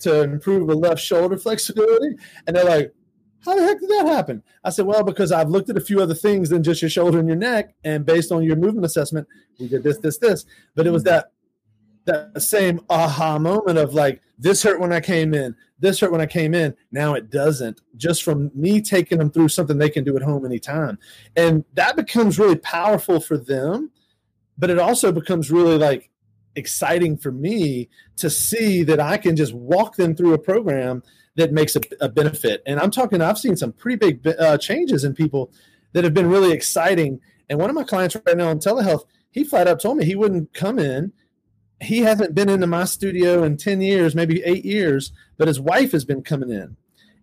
to 0.00 0.22
improve 0.22 0.66
the 0.66 0.74
left 0.74 1.00
shoulder 1.00 1.36
flexibility. 1.38 2.16
And 2.46 2.56
they're 2.56 2.64
like, 2.64 2.94
how 3.44 3.54
the 3.54 3.62
heck 3.62 3.80
did 3.80 3.90
that 3.90 4.06
happen? 4.06 4.42
I 4.64 4.70
said, 4.70 4.86
well, 4.86 5.04
because 5.04 5.30
I've 5.30 5.48
looked 5.48 5.70
at 5.70 5.76
a 5.76 5.80
few 5.80 6.00
other 6.00 6.14
things 6.14 6.48
than 6.48 6.62
just 6.62 6.82
your 6.82 6.88
shoulder 6.88 7.18
and 7.18 7.28
your 7.28 7.36
neck. 7.36 7.74
And 7.84 8.04
based 8.04 8.32
on 8.32 8.42
your 8.42 8.56
movement 8.56 8.84
assessment, 8.84 9.28
we 9.60 9.68
did 9.68 9.84
this, 9.84 9.98
this, 9.98 10.18
this. 10.18 10.44
But 10.74 10.86
it 10.86 10.90
was 10.90 11.02
hmm. 11.02 11.10
that 11.10 11.32
that 12.06 12.40
same 12.40 12.80
aha 12.88 13.38
moment 13.38 13.78
of 13.78 13.94
like, 13.94 14.20
this 14.38 14.62
hurt 14.62 14.80
when 14.80 14.92
I 14.92 15.00
came 15.00 15.34
in, 15.34 15.54
this 15.78 16.00
hurt 16.00 16.12
when 16.12 16.20
I 16.20 16.26
came 16.26 16.54
in. 16.54 16.74
Now 16.92 17.14
it 17.14 17.30
doesn't, 17.30 17.80
just 17.96 18.22
from 18.22 18.50
me 18.54 18.80
taking 18.80 19.18
them 19.18 19.30
through 19.30 19.48
something 19.48 19.78
they 19.78 19.90
can 19.90 20.04
do 20.04 20.16
at 20.16 20.22
home 20.22 20.44
anytime. 20.44 20.98
And 21.36 21.64
that 21.74 21.96
becomes 21.96 22.38
really 22.38 22.56
powerful 22.56 23.20
for 23.20 23.36
them. 23.36 23.90
But 24.58 24.70
it 24.70 24.78
also 24.78 25.12
becomes 25.12 25.50
really 25.50 25.76
like 25.76 26.10
exciting 26.54 27.16
for 27.18 27.30
me 27.30 27.90
to 28.16 28.30
see 28.30 28.82
that 28.84 29.00
I 29.00 29.18
can 29.18 29.36
just 29.36 29.52
walk 29.52 29.96
them 29.96 30.14
through 30.14 30.32
a 30.32 30.38
program 30.38 31.02
that 31.36 31.52
makes 31.52 31.76
a, 31.76 31.80
a 32.00 32.08
benefit. 32.08 32.62
And 32.66 32.80
I'm 32.80 32.90
talking, 32.90 33.20
I've 33.20 33.38
seen 33.38 33.56
some 33.56 33.72
pretty 33.72 33.96
big 33.96 34.26
uh, 34.26 34.56
changes 34.56 35.04
in 35.04 35.14
people 35.14 35.52
that 35.92 36.04
have 36.04 36.14
been 36.14 36.28
really 36.28 36.52
exciting. 36.52 37.20
And 37.48 37.58
one 37.58 37.70
of 37.70 37.76
my 37.76 37.84
clients 37.84 38.16
right 38.26 38.36
now 38.36 38.50
in 38.50 38.58
telehealth, 38.58 39.04
he 39.30 39.44
flat 39.44 39.68
out 39.68 39.80
told 39.80 39.98
me 39.98 40.04
he 40.06 40.14
wouldn't 40.14 40.52
come 40.54 40.78
in. 40.78 41.12
He 41.80 42.00
hasn't 42.00 42.34
been 42.34 42.48
into 42.48 42.66
my 42.66 42.84
studio 42.84 43.42
in 43.42 43.56
10 43.56 43.80
years, 43.82 44.14
maybe 44.14 44.42
eight 44.44 44.64
years, 44.64 45.12
but 45.36 45.48
his 45.48 45.60
wife 45.60 45.92
has 45.92 46.04
been 46.04 46.22
coming 46.22 46.50
in. 46.50 46.76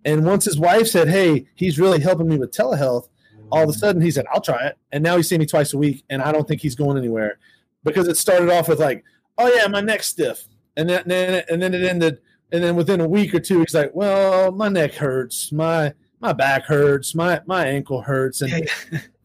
And 0.05 0.25
once 0.25 0.45
his 0.45 0.59
wife 0.59 0.87
said, 0.87 1.09
Hey, 1.09 1.47
he's 1.55 1.79
really 1.79 1.99
helping 1.99 2.27
me 2.27 2.37
with 2.37 2.51
telehealth, 2.51 3.07
all 3.51 3.63
of 3.63 3.69
a 3.69 3.73
sudden 3.73 4.01
he 4.01 4.11
said, 4.11 4.25
I'll 4.33 4.41
try 4.41 4.67
it. 4.67 4.77
And 4.91 5.03
now 5.03 5.17
he's 5.17 5.29
seeing 5.29 5.39
me 5.39 5.45
twice 5.45 5.73
a 5.73 5.77
week, 5.77 6.03
and 6.09 6.21
I 6.21 6.31
don't 6.31 6.47
think 6.47 6.61
he's 6.61 6.75
going 6.75 6.97
anywhere 6.97 7.37
because 7.83 8.07
it 8.07 8.17
started 8.17 8.49
off 8.49 8.67
with 8.67 8.79
like, 8.79 9.03
oh 9.37 9.47
yeah, 9.53 9.67
my 9.67 9.81
neck's 9.81 10.07
stiff, 10.07 10.45
and 10.75 10.89
then, 10.89 11.03
and 11.49 11.61
then 11.61 11.73
it 11.73 11.83
ended, 11.83 12.19
and 12.51 12.63
then 12.63 12.75
within 12.75 13.01
a 13.01 13.07
week 13.07 13.33
or 13.33 13.39
two, 13.39 13.59
he's 13.59 13.73
like, 13.73 13.91
well, 13.93 14.51
my 14.51 14.69
neck 14.69 14.93
hurts, 14.93 15.51
my 15.51 15.93
my 16.19 16.33
back 16.33 16.63
hurts, 16.63 17.13
my 17.13 17.41
my 17.45 17.65
ankle 17.65 18.01
hurts, 18.01 18.41
and 18.41 18.69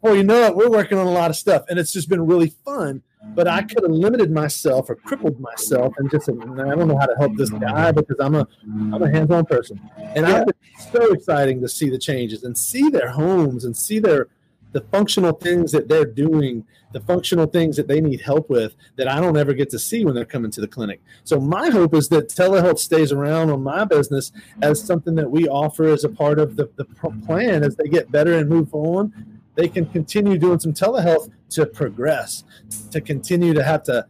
well, 0.02 0.16
you 0.16 0.24
know 0.24 0.40
what, 0.40 0.56
we're 0.56 0.70
working 0.70 0.98
on 0.98 1.06
a 1.06 1.10
lot 1.10 1.30
of 1.30 1.36
stuff, 1.36 1.64
and 1.68 1.78
it's 1.78 1.92
just 1.92 2.08
been 2.08 2.26
really 2.26 2.52
fun. 2.64 3.02
But 3.34 3.48
I 3.48 3.62
could 3.62 3.82
have 3.82 3.92
limited 3.92 4.30
myself 4.30 4.88
or 4.90 4.94
crippled 4.94 5.40
myself 5.40 5.94
and 5.98 6.10
just 6.10 6.26
said, 6.26 6.36
I 6.40 6.74
don't 6.74 6.88
know 6.88 6.98
how 6.98 7.06
to 7.06 7.16
help 7.16 7.36
this 7.36 7.50
guy 7.50 7.92
because 7.92 8.16
I'm 8.20 8.34
a 8.34 8.46
I'm 8.92 9.02
a 9.02 9.10
hands-on 9.10 9.44
person, 9.46 9.80
and 9.96 10.26
yeah. 10.26 10.44
I've 10.46 10.92
so 10.92 11.12
exciting 11.12 11.60
to 11.60 11.68
see 11.68 11.90
the 11.90 11.98
changes 11.98 12.44
and 12.44 12.56
see 12.56 12.88
their 12.88 13.10
homes 13.10 13.64
and 13.64 13.76
see 13.76 13.98
their 13.98 14.28
the 14.72 14.80
functional 14.92 15.32
things 15.32 15.72
that 15.72 15.88
they're 15.88 16.04
doing, 16.04 16.64
the 16.92 17.00
functional 17.00 17.46
things 17.46 17.76
that 17.76 17.88
they 17.88 18.00
need 18.00 18.20
help 18.20 18.50
with 18.50 18.74
that 18.96 19.08
I 19.08 19.20
don't 19.20 19.36
ever 19.36 19.54
get 19.54 19.70
to 19.70 19.78
see 19.78 20.04
when 20.04 20.14
they're 20.14 20.24
coming 20.24 20.50
to 20.52 20.60
the 20.60 20.68
clinic. 20.68 21.00
So 21.24 21.40
my 21.40 21.70
hope 21.70 21.94
is 21.94 22.08
that 22.10 22.28
telehealth 22.28 22.78
stays 22.78 23.10
around 23.12 23.50
on 23.50 23.62
my 23.62 23.84
business 23.84 24.30
as 24.62 24.82
something 24.82 25.14
that 25.14 25.30
we 25.30 25.48
offer 25.48 25.84
as 25.84 26.04
a 26.04 26.08
part 26.08 26.38
of 26.38 26.56
the, 26.56 26.70
the 26.76 26.84
plan 27.26 27.64
as 27.64 27.76
they 27.76 27.88
get 27.88 28.10
better 28.10 28.34
and 28.34 28.48
move 28.48 28.68
on. 28.74 29.37
They 29.58 29.68
can 29.68 29.86
continue 29.86 30.38
doing 30.38 30.60
some 30.60 30.72
telehealth 30.72 31.32
to 31.50 31.66
progress, 31.66 32.44
to 32.92 33.00
continue 33.00 33.52
to 33.54 33.64
have 33.64 33.82
to 33.84 34.06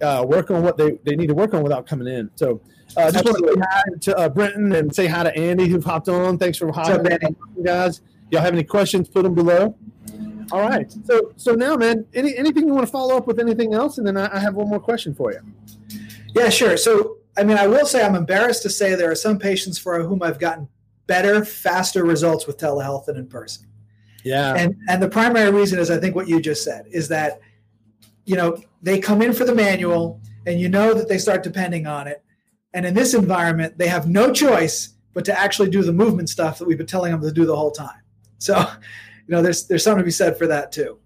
uh, 0.00 0.24
work 0.26 0.50
on 0.50 0.62
what 0.62 0.78
they, 0.78 0.92
they 1.04 1.14
need 1.14 1.26
to 1.26 1.34
work 1.34 1.52
on 1.52 1.62
without 1.62 1.86
coming 1.86 2.08
in. 2.08 2.30
So 2.34 2.62
uh, 2.96 3.02
I 3.02 3.10
just 3.10 3.24
want 3.26 3.36
to 3.36 3.52
say 3.52 3.60
hi 3.60 3.82
to 4.00 4.16
uh, 4.16 4.28
Brenton 4.30 4.72
and 4.72 4.94
say 4.94 5.06
hi 5.06 5.24
to 5.24 5.36
Andy 5.36 5.68
who 5.68 5.82
popped 5.82 6.08
on. 6.08 6.38
Thanks 6.38 6.56
for 6.56 6.72
hopping, 6.72 7.36
guys. 7.62 8.00
Y'all 8.30 8.40
have 8.40 8.54
any 8.54 8.64
questions? 8.64 9.06
Put 9.06 9.24
them 9.24 9.34
below. 9.34 9.76
All 10.50 10.62
right. 10.62 10.90
So 11.04 11.32
so 11.36 11.52
now, 11.52 11.76
man, 11.76 12.06
any 12.14 12.34
anything 12.34 12.66
you 12.66 12.72
want 12.72 12.86
to 12.86 12.90
follow 12.90 13.18
up 13.18 13.26
with 13.26 13.38
anything 13.38 13.74
else, 13.74 13.98
and 13.98 14.06
then 14.06 14.16
I, 14.16 14.34
I 14.34 14.38
have 14.38 14.54
one 14.54 14.70
more 14.70 14.80
question 14.80 15.14
for 15.14 15.30
you. 15.30 15.40
Yeah, 16.34 16.48
sure. 16.48 16.78
So 16.78 17.18
I 17.36 17.44
mean, 17.44 17.58
I 17.58 17.66
will 17.66 17.84
say 17.84 18.02
I'm 18.02 18.14
embarrassed 18.14 18.62
to 18.62 18.70
say 18.70 18.94
there 18.94 19.10
are 19.10 19.16
some 19.16 19.38
patients 19.38 19.76
for 19.76 20.02
whom 20.02 20.22
I've 20.22 20.38
gotten 20.38 20.68
better, 21.06 21.44
faster 21.44 22.02
results 22.04 22.46
with 22.46 22.56
telehealth 22.56 23.04
than 23.04 23.16
in 23.18 23.26
person. 23.26 23.65
Yeah. 24.26 24.54
And 24.54 24.74
and 24.88 25.00
the 25.00 25.08
primary 25.08 25.52
reason 25.52 25.78
is 25.78 25.88
I 25.90 25.98
think 25.98 26.16
what 26.16 26.26
you 26.26 26.40
just 26.40 26.64
said 26.64 26.86
is 26.90 27.06
that 27.08 27.40
you 28.24 28.34
know 28.34 28.58
they 28.82 28.98
come 28.98 29.22
in 29.22 29.32
for 29.32 29.44
the 29.44 29.54
manual 29.54 30.20
and 30.46 30.60
you 30.60 30.68
know 30.68 30.94
that 30.94 31.08
they 31.08 31.18
start 31.18 31.44
depending 31.44 31.86
on 31.86 32.08
it, 32.08 32.24
and 32.74 32.84
in 32.84 32.92
this 32.92 33.14
environment 33.14 33.78
they 33.78 33.86
have 33.86 34.08
no 34.08 34.32
choice 34.32 34.94
but 35.14 35.24
to 35.26 35.38
actually 35.38 35.70
do 35.70 35.82
the 35.82 35.92
movement 35.92 36.28
stuff 36.28 36.58
that 36.58 36.66
we've 36.66 36.76
been 36.76 36.86
telling 36.86 37.12
them 37.12 37.22
to 37.22 37.30
do 37.30 37.46
the 37.46 37.54
whole 37.54 37.70
time. 37.70 38.02
So 38.38 38.58
you 39.26 39.34
know, 39.34 39.42
there's 39.42 39.66
there's 39.68 39.84
something 39.84 40.00
to 40.00 40.04
be 40.04 40.10
said 40.10 40.36
for 40.36 40.46
that 40.48 40.72
too. 40.72 40.98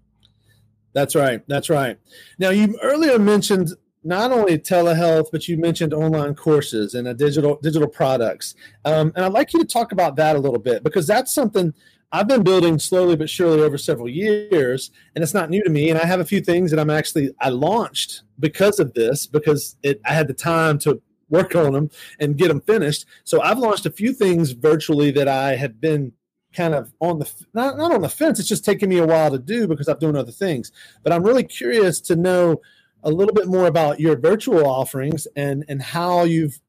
That's 0.93 1.15
right. 1.15 1.41
That's 1.47 1.69
right. 1.69 1.97
Now, 2.37 2.49
you 2.49 2.77
earlier 2.81 3.17
mentioned 3.17 3.69
not 4.03 4.31
only 4.31 4.57
telehealth, 4.57 5.27
but 5.31 5.47
you 5.47 5.57
mentioned 5.57 5.93
online 5.93 6.35
courses 6.35 6.95
and 6.95 7.17
digital 7.17 7.57
digital 7.61 7.87
products. 7.87 8.55
Um, 8.85 9.11
and 9.15 9.25
I'd 9.25 9.33
like 9.33 9.53
you 9.53 9.59
to 9.59 9.65
talk 9.65 9.91
about 9.91 10.15
that 10.15 10.35
a 10.35 10.39
little 10.39 10.59
bit 10.59 10.83
because 10.83 11.05
that's 11.07 11.33
something 11.33 11.73
I've 12.11 12.27
been 12.27 12.43
building 12.43 12.77
slowly 12.79 13.15
but 13.15 13.29
surely 13.29 13.61
over 13.61 13.77
several 13.77 14.09
years, 14.09 14.91
and 15.15 15.23
it's 15.23 15.33
not 15.33 15.49
new 15.49 15.63
to 15.63 15.69
me. 15.69 15.89
And 15.89 15.99
I 15.99 16.05
have 16.05 16.19
a 16.19 16.25
few 16.25 16.41
things 16.41 16.71
that 16.71 16.79
I'm 16.79 16.89
actually 16.89 17.31
I 17.39 17.49
launched 17.49 18.23
because 18.39 18.79
of 18.79 18.93
this 18.93 19.27
because 19.27 19.77
it 19.83 20.01
I 20.05 20.13
had 20.13 20.27
the 20.27 20.33
time 20.33 20.79
to 20.79 21.01
work 21.29 21.55
on 21.55 21.71
them 21.71 21.89
and 22.19 22.37
get 22.37 22.49
them 22.49 22.61
finished. 22.61 23.05
So 23.23 23.41
I've 23.41 23.59
launched 23.59 23.85
a 23.85 23.91
few 23.91 24.13
things 24.13 24.51
virtually 24.51 25.11
that 25.11 25.27
I 25.27 25.55
had 25.55 25.79
been 25.79 26.11
kind 26.53 26.73
of 26.73 26.91
on 26.99 27.19
the 27.19 27.31
not, 27.53 27.77
not 27.77 27.93
on 27.93 28.01
the 28.01 28.09
fence 28.09 28.37
it's 28.37 28.49
just 28.49 28.65
taking 28.65 28.89
me 28.89 28.97
a 28.97 29.05
while 29.05 29.31
to 29.31 29.37
do 29.37 29.67
because 29.67 29.87
i'm 29.87 29.97
doing 29.99 30.17
other 30.17 30.33
things 30.33 30.71
but 31.01 31.13
i'm 31.13 31.23
really 31.23 31.45
curious 31.45 32.01
to 32.01 32.13
know 32.13 32.59
a 33.03 33.09
little 33.09 33.33
bit 33.33 33.47
more 33.47 33.67
about 33.67 33.99
your 33.99 34.17
virtual 34.17 34.65
offerings 34.65 35.27
and 35.35 35.65
and 35.67 35.81
how 35.81 36.23
you've 36.23 36.59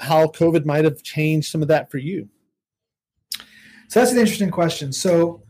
how 0.00 0.26
covid 0.26 0.64
might 0.64 0.84
have 0.84 1.02
changed 1.02 1.50
some 1.50 1.62
of 1.62 1.68
that 1.68 1.90
for 1.90 1.98
you. 1.98 2.28
So 3.88 4.00
that's 4.00 4.12
an 4.12 4.18
interesting 4.18 4.50
question. 4.50 4.92
So 4.92 5.42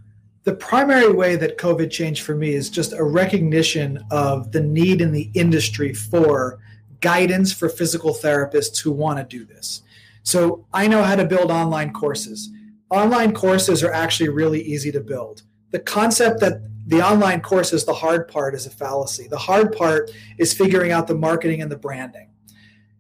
the 0.44 0.54
primary 0.54 1.12
way 1.12 1.36
that 1.36 1.58
covid 1.58 1.90
changed 1.90 2.22
for 2.22 2.34
me 2.34 2.54
is 2.54 2.70
just 2.70 2.92
a 2.92 3.02
recognition 3.02 4.02
of 4.10 4.52
the 4.52 4.62
need 4.62 5.00
in 5.00 5.12
the 5.12 5.30
industry 5.34 5.92
for 5.92 6.58
guidance 7.00 7.52
for 7.52 7.68
physical 7.68 8.12
therapists 8.12 8.80
who 8.80 8.90
want 8.90 9.18
to 9.18 9.24
do 9.24 9.44
this. 9.44 9.82
So 10.22 10.66
i 10.72 10.86
know 10.86 11.02
how 11.02 11.16
to 11.16 11.24
build 11.24 11.50
online 11.50 11.92
courses. 11.92 12.50
Online 12.90 13.34
courses 13.34 13.82
are 13.82 13.92
actually 13.92 14.30
really 14.30 14.62
easy 14.62 14.90
to 14.92 15.00
build. 15.00 15.42
The 15.70 15.80
concept 15.80 16.40
that 16.40 16.60
the 16.86 17.06
online 17.06 17.42
course 17.42 17.74
is 17.74 17.84
the 17.84 17.92
hard 17.92 18.28
part 18.28 18.54
is 18.54 18.64
a 18.64 18.70
fallacy. 18.70 19.28
The 19.28 19.36
hard 19.36 19.76
part 19.76 20.10
is 20.38 20.54
figuring 20.54 20.90
out 20.90 21.06
the 21.06 21.14
marketing 21.14 21.60
and 21.60 21.70
the 21.70 21.76
branding. 21.76 22.30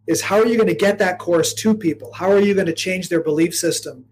Is 0.06 0.20
how 0.20 0.36
are 0.36 0.46
you 0.46 0.56
going 0.56 0.68
to 0.68 0.74
get 0.74 0.98
that 0.98 1.18
course 1.18 1.54
to 1.54 1.74
people? 1.74 2.12
How 2.12 2.30
are 2.30 2.40
you 2.40 2.54
going 2.54 2.66
to 2.66 2.74
change 2.74 3.08
their 3.08 3.22
belief 3.22 3.54
system 3.54 4.04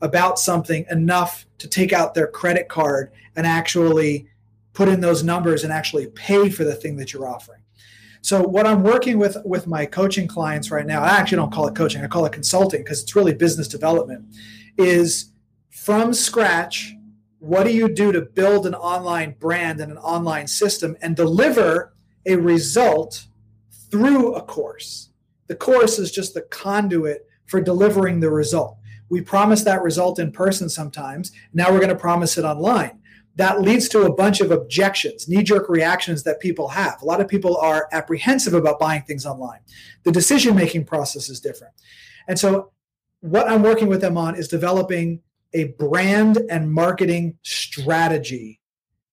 about 0.00 0.38
something 0.38 0.86
enough 0.90 1.46
to 1.58 1.68
take 1.68 1.92
out 1.92 2.14
their 2.14 2.26
credit 2.26 2.68
card 2.68 3.12
and 3.36 3.46
actually 3.46 4.28
put 4.72 4.88
in 4.88 5.00
those 5.00 5.22
numbers 5.22 5.64
and 5.64 5.72
actually 5.72 6.06
pay 6.08 6.48
for 6.48 6.64
the 6.64 6.74
thing 6.74 6.96
that 6.96 7.12
you're 7.12 7.28
offering? 7.28 7.60
So 8.22 8.42
what 8.42 8.66
I'm 8.66 8.82
working 8.82 9.18
with 9.18 9.36
with 9.44 9.66
my 9.66 9.86
coaching 9.86 10.26
clients 10.26 10.70
right 10.70 10.86
now, 10.86 11.02
I 11.02 11.10
actually 11.10 11.36
don't 11.36 11.52
call 11.52 11.66
it 11.66 11.74
coaching, 11.74 12.02
I 12.02 12.08
call 12.08 12.24
it 12.24 12.32
consulting 12.32 12.82
because 12.82 13.02
it's 13.02 13.14
really 13.14 13.34
business 13.34 13.68
development, 13.68 14.24
is 14.76 15.32
from 15.70 16.12
scratch, 16.12 16.94
what 17.38 17.64
do 17.64 17.72
you 17.72 17.92
do 17.92 18.12
to 18.12 18.22
build 18.22 18.66
an 18.66 18.74
online 18.74 19.36
brand 19.38 19.80
and 19.80 19.92
an 19.92 19.98
online 19.98 20.46
system 20.46 20.96
and 21.00 21.14
deliver 21.14 21.94
a 22.26 22.36
result 22.36 23.26
through 23.90 24.34
a 24.34 24.42
course? 24.42 25.10
The 25.46 25.56
course 25.56 25.98
is 25.98 26.10
just 26.10 26.34
the 26.34 26.42
conduit 26.42 27.26
for 27.46 27.60
delivering 27.60 28.20
the 28.20 28.30
result. 28.30 28.76
We 29.08 29.20
promise 29.22 29.62
that 29.62 29.82
result 29.82 30.18
in 30.18 30.32
person 30.32 30.68
sometimes. 30.68 31.32
Now 31.54 31.70
we're 31.72 31.80
going 31.80 31.88
to 31.88 31.96
promise 31.96 32.36
it 32.36 32.44
online 32.44 32.98
that 33.38 33.60
leads 33.60 33.88
to 33.88 34.02
a 34.02 34.12
bunch 34.12 34.40
of 34.40 34.50
objections, 34.50 35.28
knee 35.28 35.44
jerk 35.44 35.68
reactions 35.68 36.24
that 36.24 36.40
people 36.40 36.66
have. 36.66 37.00
A 37.00 37.04
lot 37.04 37.20
of 37.20 37.28
people 37.28 37.56
are 37.56 37.88
apprehensive 37.92 38.52
about 38.52 38.80
buying 38.80 39.02
things 39.02 39.24
online. 39.24 39.60
The 40.02 40.10
decision 40.10 40.56
making 40.56 40.86
process 40.86 41.28
is 41.28 41.38
different. 41.38 41.72
And 42.26 42.36
so, 42.36 42.72
what 43.20 43.48
I'm 43.48 43.62
working 43.62 43.86
with 43.86 44.00
them 44.00 44.18
on 44.18 44.34
is 44.34 44.48
developing 44.48 45.20
a 45.54 45.64
brand 45.78 46.38
and 46.50 46.72
marketing 46.72 47.38
strategy 47.42 48.60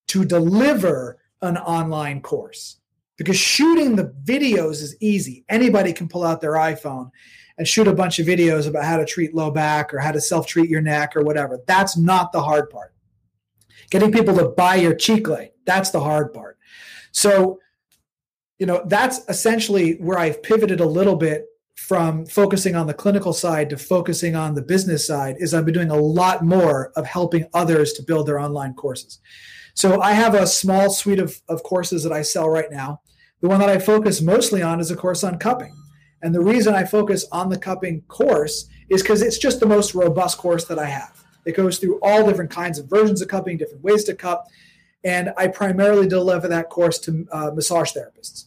to 0.08 0.26
deliver 0.26 1.18
an 1.42 1.58
online 1.58 2.22
course. 2.22 2.78
Because 3.18 3.38
shooting 3.38 3.96
the 3.96 4.14
videos 4.26 4.82
is 4.82 4.96
easy. 5.00 5.46
Anybody 5.48 5.94
can 5.94 6.10
pull 6.10 6.24
out 6.24 6.42
their 6.42 6.54
iPhone 6.54 7.12
and 7.58 7.66
shoot 7.66 7.88
a 7.88 7.94
bunch 7.94 8.20
of 8.20 8.28
videos 8.28 8.68
about 8.68 8.84
how 8.84 8.98
to 8.98 9.06
treat 9.06 9.34
low 9.34 9.52
back 9.52 9.94
or 9.94 10.00
how 10.00 10.12
to 10.12 10.20
self 10.20 10.46
treat 10.46 10.70
your 10.70 10.82
neck 10.82 11.16
or 11.16 11.24
whatever. 11.24 11.62
That's 11.66 11.98
not 11.98 12.34
the 12.34 12.42
hard 12.42 12.70
part 12.70 12.96
getting 13.90 14.12
people 14.12 14.36
to 14.36 14.46
buy 14.50 14.76
your 14.76 14.94
chicle 14.94 15.48
that's 15.66 15.92
the 15.92 16.00
hard 16.00 16.34
part 16.34 16.58
so 17.12 17.60
you 18.60 18.66
know 18.66 18.84
that's 18.88 19.28
essentially 19.30 19.94
where 19.94 20.18
i've 20.18 20.42
pivoted 20.44 20.80
a 20.80 20.86
little 20.86 21.16
bit 21.16 21.46
from 21.76 22.26
focusing 22.26 22.76
on 22.76 22.88
the 22.88 22.94
clinical 22.94 23.34
side 23.34 23.70
to 23.70 23.78
focusing 23.78 24.36
on 24.36 24.54
the 24.54 24.62
business 24.62 25.06
side 25.06 25.36
is 25.40 25.54
i've 25.54 25.66
been 25.66 25.74
doing 25.74 25.92
a 25.92 25.96
lot 25.96 26.44
more 26.44 26.92
of 26.96 27.06
helping 27.06 27.46
others 27.54 27.94
to 27.94 28.04
build 28.04 28.28
their 28.28 28.40
online 28.40 28.74
courses 28.74 29.20
so 29.74 30.02
i 30.02 30.14
have 30.14 30.34
a 30.34 30.48
small 30.48 30.90
suite 30.90 31.20
of, 31.20 31.42
of 31.50 31.64
courses 31.64 32.04
that 32.04 32.14
i 32.14 32.22
sell 32.22 32.50
right 32.50 32.72
now 32.72 33.02
the 33.42 33.48
one 33.48 33.60
that 33.60 33.70
i 33.70 33.78
focus 33.78 34.22
mostly 34.22 34.62
on 34.62 34.80
is 34.80 34.90
a 34.90 34.96
course 34.96 35.24
on 35.24 35.38
cupping 35.38 35.76
and 36.22 36.34
the 36.34 36.42
reason 36.42 36.74
i 36.74 36.84
focus 36.84 37.26
on 37.32 37.50
the 37.50 37.60
cupping 37.60 38.02
course 38.08 38.70
is 38.90 39.02
because 39.02 39.22
it's 39.22 39.38
just 39.38 39.60
the 39.60 39.66
most 39.66 39.94
robust 39.94 40.38
course 40.38 40.66
that 40.66 40.80
i 40.80 40.86
have 40.86 41.16
it 41.46 41.56
goes 41.56 41.78
through 41.78 42.00
all 42.02 42.26
different 42.26 42.52
kinds 42.52 42.80
of 42.80 42.90
versions 42.90 43.22
of 43.22 43.28
cupping, 43.28 43.58
different 43.58 43.84
ways 43.84 44.04
to 44.06 44.16
cup. 44.16 44.48
And 45.04 45.32
I 45.38 45.48
primarily 45.48 46.08
deliver 46.08 46.48
that 46.48 46.70
course 46.70 46.98
to 47.00 47.26
uh, 47.32 47.52
massage 47.54 47.92
therapists. 47.94 48.46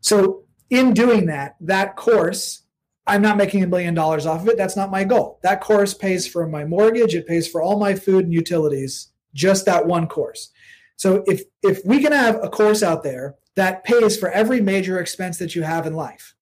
So, 0.00 0.44
in 0.70 0.94
doing 0.94 1.26
that, 1.26 1.56
that 1.60 1.96
course, 1.96 2.62
I'm 3.06 3.22
not 3.22 3.36
making 3.36 3.62
a 3.62 3.66
million 3.66 3.94
dollars 3.94 4.24
off 4.24 4.42
of 4.42 4.48
it. 4.48 4.56
That's 4.56 4.76
not 4.76 4.90
my 4.90 5.04
goal. 5.04 5.40
That 5.42 5.60
course 5.60 5.94
pays 5.94 6.26
for 6.26 6.46
my 6.46 6.64
mortgage, 6.64 7.14
it 7.14 7.26
pays 7.26 7.48
for 7.48 7.60
all 7.60 7.78
my 7.78 7.94
food 7.94 8.24
and 8.24 8.32
utilities, 8.32 9.08
just 9.34 9.66
that 9.66 9.86
one 9.86 10.06
course. 10.06 10.50
So, 10.96 11.24
if, 11.26 11.42
if 11.62 11.80
we 11.84 12.02
can 12.02 12.12
have 12.12 12.42
a 12.42 12.48
course 12.48 12.82
out 12.82 13.02
there 13.02 13.36
that 13.56 13.84
pays 13.84 14.16
for 14.16 14.30
every 14.30 14.60
major 14.60 15.00
expense 15.00 15.38
that 15.38 15.54
you 15.54 15.62
have 15.62 15.86
in 15.86 15.94
life, 15.94 16.34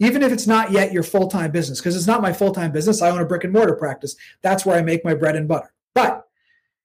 even 0.00 0.22
if 0.22 0.32
it's 0.32 0.46
not 0.46 0.72
yet 0.72 0.92
your 0.92 1.02
full 1.02 1.28
time 1.28 1.52
business, 1.52 1.78
because 1.78 1.94
it's 1.94 2.06
not 2.06 2.22
my 2.22 2.32
full 2.32 2.52
time 2.52 2.72
business. 2.72 3.02
I 3.02 3.10
own 3.10 3.20
a 3.20 3.26
brick 3.26 3.44
and 3.44 3.52
mortar 3.52 3.76
practice. 3.76 4.16
That's 4.42 4.66
where 4.66 4.76
I 4.76 4.82
make 4.82 5.04
my 5.04 5.14
bread 5.14 5.36
and 5.36 5.46
butter. 5.46 5.72
But 5.94 6.26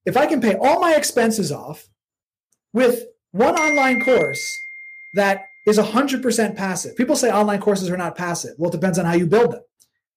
if 0.06 0.16
I 0.16 0.28
can 0.28 0.42
pay 0.42 0.56
all 0.56 0.80
my 0.80 0.94
expenses 0.96 1.52
off 1.52 1.88
with 2.74 3.06
one 3.32 3.56
online 3.56 4.04
course 4.04 4.46
that 5.16 5.46
is 5.66 5.78
100% 5.78 6.56
passive, 6.56 6.96
people 6.96 7.16
say 7.16 7.32
online 7.32 7.60
courses 7.60 7.90
are 7.90 7.98
not 7.98 8.16
passive. 8.16 8.56
Well, 8.58 8.70
it 8.70 8.74
depends 8.74 9.00
on 9.00 9.06
how 9.06 9.14
you 9.14 9.26
build 9.26 9.54
them. 9.54 9.62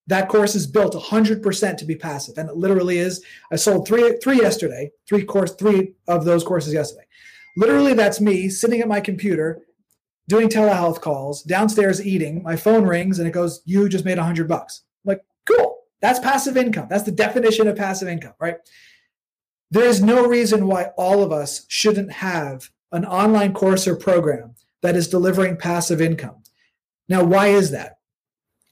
That 0.07 0.29
course 0.29 0.55
is 0.55 0.65
built 0.65 0.93
100% 0.95 1.77
to 1.77 1.85
be 1.85 1.95
passive, 1.95 2.37
and 2.37 2.49
it 2.49 2.55
literally 2.55 2.97
is. 2.97 3.23
I 3.51 3.57
sold 3.57 3.87
three 3.87 4.17
three 4.23 4.37
yesterday, 4.37 4.91
three 5.07 5.23
course 5.23 5.53
three 5.53 5.93
of 6.07 6.25
those 6.25 6.43
courses 6.43 6.73
yesterday. 6.73 7.05
Literally, 7.57 7.93
that's 7.93 8.19
me 8.19 8.49
sitting 8.49 8.81
at 8.81 8.87
my 8.87 9.01
computer 9.01 9.61
doing 10.29 10.47
telehealth 10.47 11.01
calls, 11.01 11.41
downstairs 11.43 12.05
eating, 12.05 12.41
my 12.43 12.55
phone 12.55 12.85
rings 12.85 13.19
and 13.19 13.27
it 13.27 13.31
goes, 13.31 13.61
You 13.65 13.89
just 13.89 14.05
made 14.05 14.17
hundred 14.17 14.47
bucks. 14.47 14.83
I'm 15.03 15.09
like, 15.09 15.25
cool. 15.45 15.79
That's 16.01 16.19
passive 16.19 16.55
income. 16.55 16.87
That's 16.89 17.03
the 17.03 17.11
definition 17.11 17.67
of 17.67 17.75
passive 17.75 18.07
income, 18.07 18.33
right? 18.39 18.57
There 19.71 19.85
is 19.85 20.01
no 20.01 20.25
reason 20.25 20.67
why 20.67 20.91
all 20.97 21.21
of 21.21 21.31
us 21.31 21.65
shouldn't 21.67 22.11
have 22.13 22.69
an 22.91 23.05
online 23.05 23.53
course 23.53 23.87
or 23.87 23.95
program 23.95 24.55
that 24.81 24.95
is 24.95 25.07
delivering 25.07 25.57
passive 25.57 26.01
income. 26.01 26.43
Now, 27.07 27.23
why 27.23 27.47
is 27.47 27.71
that? 27.71 27.97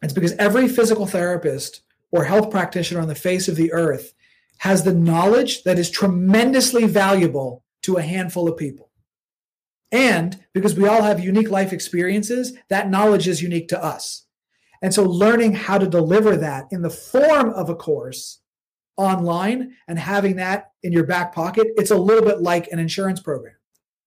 It's 0.01 0.13
because 0.13 0.33
every 0.33 0.67
physical 0.67 1.07
therapist 1.07 1.81
or 2.11 2.23
health 2.23 2.51
practitioner 2.51 3.01
on 3.01 3.07
the 3.07 3.15
face 3.15 3.47
of 3.47 3.55
the 3.55 3.73
earth 3.73 4.13
has 4.59 4.83
the 4.83 4.93
knowledge 4.93 5.63
that 5.63 5.79
is 5.79 5.89
tremendously 5.89 6.85
valuable 6.85 7.63
to 7.83 7.97
a 7.97 8.01
handful 8.01 8.47
of 8.47 8.57
people. 8.57 8.89
And 9.91 10.43
because 10.53 10.75
we 10.75 10.87
all 10.87 11.03
have 11.03 11.23
unique 11.23 11.49
life 11.49 11.71
experiences, 11.71 12.53
that 12.69 12.89
knowledge 12.89 13.27
is 13.27 13.41
unique 13.41 13.69
to 13.69 13.83
us. 13.83 14.25
And 14.81 14.93
so 14.93 15.03
learning 15.03 15.53
how 15.53 15.77
to 15.77 15.87
deliver 15.87 16.35
that 16.37 16.67
in 16.71 16.81
the 16.81 16.89
form 16.89 17.49
of 17.51 17.69
a 17.69 17.75
course 17.75 18.39
online 18.97 19.75
and 19.87 19.97
having 19.97 20.35
that 20.37 20.71
in 20.83 20.91
your 20.91 21.05
back 21.05 21.33
pocket, 21.33 21.67
it's 21.77 21.91
a 21.91 21.97
little 21.97 22.23
bit 22.23 22.41
like 22.41 22.67
an 22.71 22.79
insurance 22.79 23.19
program. 23.19 23.56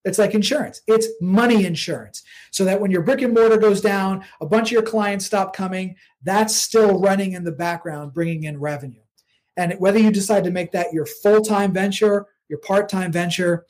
It's 0.05 0.19
like 0.19 0.35
insurance. 0.35 0.81
It's 0.87 1.09
money 1.21 1.67
insurance. 1.67 2.23
So 2.51 2.65
that 2.65 2.81
when 2.81 2.91
your 2.91 3.03
brick 3.03 3.23
and 3.23 3.35
mortar 3.35 3.59
goes 3.59 3.81
down, 3.81 4.25
a 4.41 4.47
bunch 4.47 4.69
of 4.69 4.73
your 4.73 4.83
clients 4.83 5.27
stop 5.27 5.55
coming, 5.55 5.97
that's 6.23 6.57
still 6.57 6.99
running 6.99 7.33
in 7.33 7.45
the 7.45 7.53
background, 7.53 8.15
bringing 8.15 8.45
in 8.45 8.59
revenue. 8.59 9.03
And 9.57 9.75
whether 9.75 9.99
you 9.99 10.11
decide 10.11 10.45
to 10.45 10.51
make 10.51 10.73
that 10.73 10.93
your 10.93 11.07
full 11.07 11.43
time 11.43 11.73
venture, 11.73 12.27
your 12.49 12.61
part 12.61 12.89
time 12.89 13.13
venture, 13.13 13.67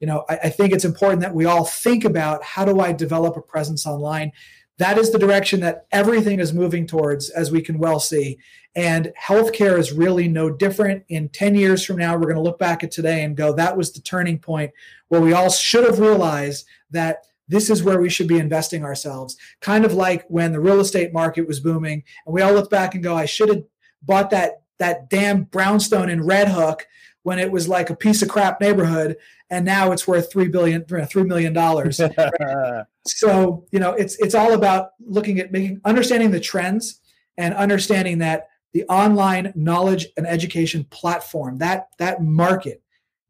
you 0.00 0.06
know, 0.06 0.24
I, 0.28 0.38
I 0.44 0.48
think 0.48 0.72
it's 0.72 0.84
important 0.84 1.20
that 1.20 1.34
we 1.34 1.44
all 1.44 1.64
think 1.64 2.04
about 2.04 2.42
how 2.42 2.64
do 2.64 2.80
I 2.80 2.92
develop 2.92 3.36
a 3.36 3.42
presence 3.42 3.86
online. 3.86 4.32
That 4.78 4.98
is 4.98 5.12
the 5.12 5.18
direction 5.18 5.60
that 5.60 5.86
everything 5.92 6.40
is 6.40 6.52
moving 6.52 6.86
towards, 6.86 7.30
as 7.30 7.50
we 7.50 7.62
can 7.62 7.78
well 7.78 8.00
see. 8.00 8.38
And 8.74 9.12
healthcare 9.20 9.78
is 9.78 9.92
really 9.92 10.26
no 10.26 10.50
different. 10.50 11.04
In 11.08 11.28
10 11.28 11.54
years 11.54 11.84
from 11.84 11.98
now, 11.98 12.14
we're 12.14 12.22
going 12.22 12.34
to 12.34 12.42
look 12.42 12.58
back 12.58 12.82
at 12.82 12.90
today 12.90 13.22
and 13.22 13.36
go, 13.36 13.52
that 13.52 13.76
was 13.76 13.92
the 13.92 14.00
turning 14.00 14.38
point 14.38 14.72
where 15.08 15.20
we 15.20 15.32
all 15.32 15.50
should 15.50 15.84
have 15.84 16.00
realized 16.00 16.66
that 16.90 17.26
this 17.46 17.70
is 17.70 17.82
where 17.82 18.00
we 18.00 18.08
should 18.08 18.26
be 18.26 18.38
investing 18.38 18.84
ourselves. 18.84 19.36
Kind 19.60 19.84
of 19.84 19.92
like 19.92 20.24
when 20.28 20.50
the 20.50 20.60
real 20.60 20.80
estate 20.80 21.12
market 21.12 21.46
was 21.46 21.60
booming, 21.60 22.02
and 22.26 22.34
we 22.34 22.42
all 22.42 22.52
look 22.52 22.70
back 22.70 22.94
and 22.94 23.04
go, 23.04 23.14
I 23.14 23.26
should 23.26 23.48
have 23.50 23.62
bought 24.02 24.30
that 24.30 24.62
that 24.78 25.08
damn 25.08 25.44
brownstone 25.44 26.10
in 26.10 26.26
Red 26.26 26.48
Hook 26.48 26.84
when 27.24 27.38
it 27.38 27.50
was 27.50 27.66
like 27.66 27.90
a 27.90 27.96
piece 27.96 28.22
of 28.22 28.28
crap 28.28 28.60
neighborhood 28.60 29.16
and 29.50 29.64
now 29.64 29.90
it's 29.90 30.06
worth 30.06 30.30
three 30.30 30.48
billion 30.48 30.84
three 30.84 31.24
million 31.24 31.52
dollars 31.52 31.98
right? 32.00 32.84
so 33.06 33.66
you 33.72 33.80
know 33.80 33.92
it's 33.92 34.16
it's 34.20 34.34
all 34.34 34.52
about 34.52 34.90
looking 35.00 35.40
at 35.40 35.50
making 35.50 35.80
understanding 35.84 36.30
the 36.30 36.38
trends 36.38 37.00
and 37.36 37.52
understanding 37.54 38.18
that 38.18 38.48
the 38.72 38.84
online 38.84 39.52
knowledge 39.56 40.06
and 40.16 40.26
education 40.26 40.84
platform 40.90 41.58
that 41.58 41.88
that 41.98 42.22
market 42.22 42.82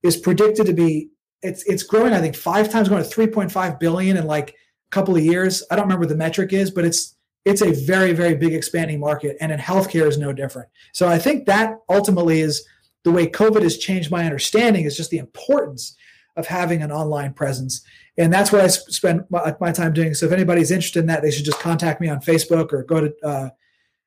is 0.02 0.16
predicted 0.16 0.66
to 0.66 0.74
be 0.74 1.08
it's 1.42 1.62
it's 1.64 1.82
growing 1.82 2.12
i 2.12 2.20
think 2.20 2.36
five 2.36 2.68
times 2.68 2.88
going 2.88 3.02
to 3.02 3.08
3.5 3.08 3.80
billion 3.80 4.16
in 4.16 4.26
like 4.26 4.50
a 4.50 4.90
couple 4.90 5.16
of 5.16 5.24
years 5.24 5.62
i 5.70 5.76
don't 5.76 5.84
remember 5.84 6.02
what 6.02 6.08
the 6.08 6.16
metric 6.16 6.52
is 6.52 6.70
but 6.70 6.84
it's 6.84 7.16
it's 7.44 7.62
a 7.62 7.72
very 7.86 8.12
very 8.12 8.34
big 8.34 8.54
expanding 8.54 8.98
market 8.98 9.36
and 9.40 9.52
in 9.52 9.58
healthcare 9.58 10.06
is 10.08 10.18
no 10.18 10.32
different 10.32 10.68
so 10.92 11.08
i 11.08 11.18
think 11.18 11.46
that 11.46 11.76
ultimately 11.88 12.40
is 12.40 12.66
the 13.04 13.12
way 13.12 13.26
COVID 13.26 13.62
has 13.62 13.78
changed 13.78 14.10
my 14.10 14.24
understanding 14.24 14.84
is 14.84 14.96
just 14.96 15.10
the 15.10 15.18
importance 15.18 15.96
of 16.36 16.46
having 16.46 16.82
an 16.82 16.90
online 16.90 17.32
presence. 17.32 17.82
And 18.16 18.32
that's 18.32 18.50
what 18.50 18.60
I 18.60 18.66
spend 18.68 19.24
my, 19.30 19.54
my, 19.60 19.72
time 19.72 19.92
doing. 19.92 20.14
So 20.14 20.26
if 20.26 20.32
anybody's 20.32 20.70
interested 20.70 21.00
in 21.00 21.06
that, 21.06 21.22
they 21.22 21.30
should 21.30 21.44
just 21.44 21.60
contact 21.60 22.00
me 22.00 22.08
on 22.08 22.20
Facebook 22.20 22.72
or 22.72 22.82
go 22.82 23.00
to 23.00 23.14
uh, 23.22 23.48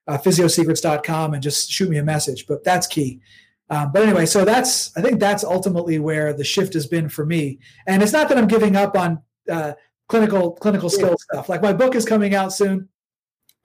uh, 0.08 0.18
physiosecrets.com 0.18 1.34
and 1.34 1.44
just 1.44 1.72
shoot 1.72 1.90
me 1.90 1.98
a 1.98 2.04
message. 2.04 2.46
But 2.48 2.64
that's 2.64 2.88
key. 2.88 3.22
Um, 3.70 3.92
but 3.92 4.04
anyway, 4.04 4.26
so 4.26 4.46
that's 4.46 4.96
I 4.98 5.02
think 5.02 5.20
that's 5.20 5.44
ultimately 5.44 6.00
where 6.00 6.34
the 6.34 6.44
shift 6.44 6.74
has 6.74 6.88
been 6.88 7.10
for 7.10 7.26
me. 7.26 7.60
And 7.86 8.02
it's 8.02 8.14
not 8.14 8.30
that 8.30 8.38
I'm 8.38 8.48
giving 8.48 8.76
up 8.78 8.98
on 8.98 9.22
uh, 9.50 9.74
clinical 10.08 10.54
clinical 10.54 10.90
skill 10.90 11.18
stuff. 11.18 11.50
Like 11.50 11.62
my 11.62 11.74
book 11.74 11.96
is 11.96 12.06
coming 12.06 12.34
out 12.34 12.54
soon, 12.54 12.88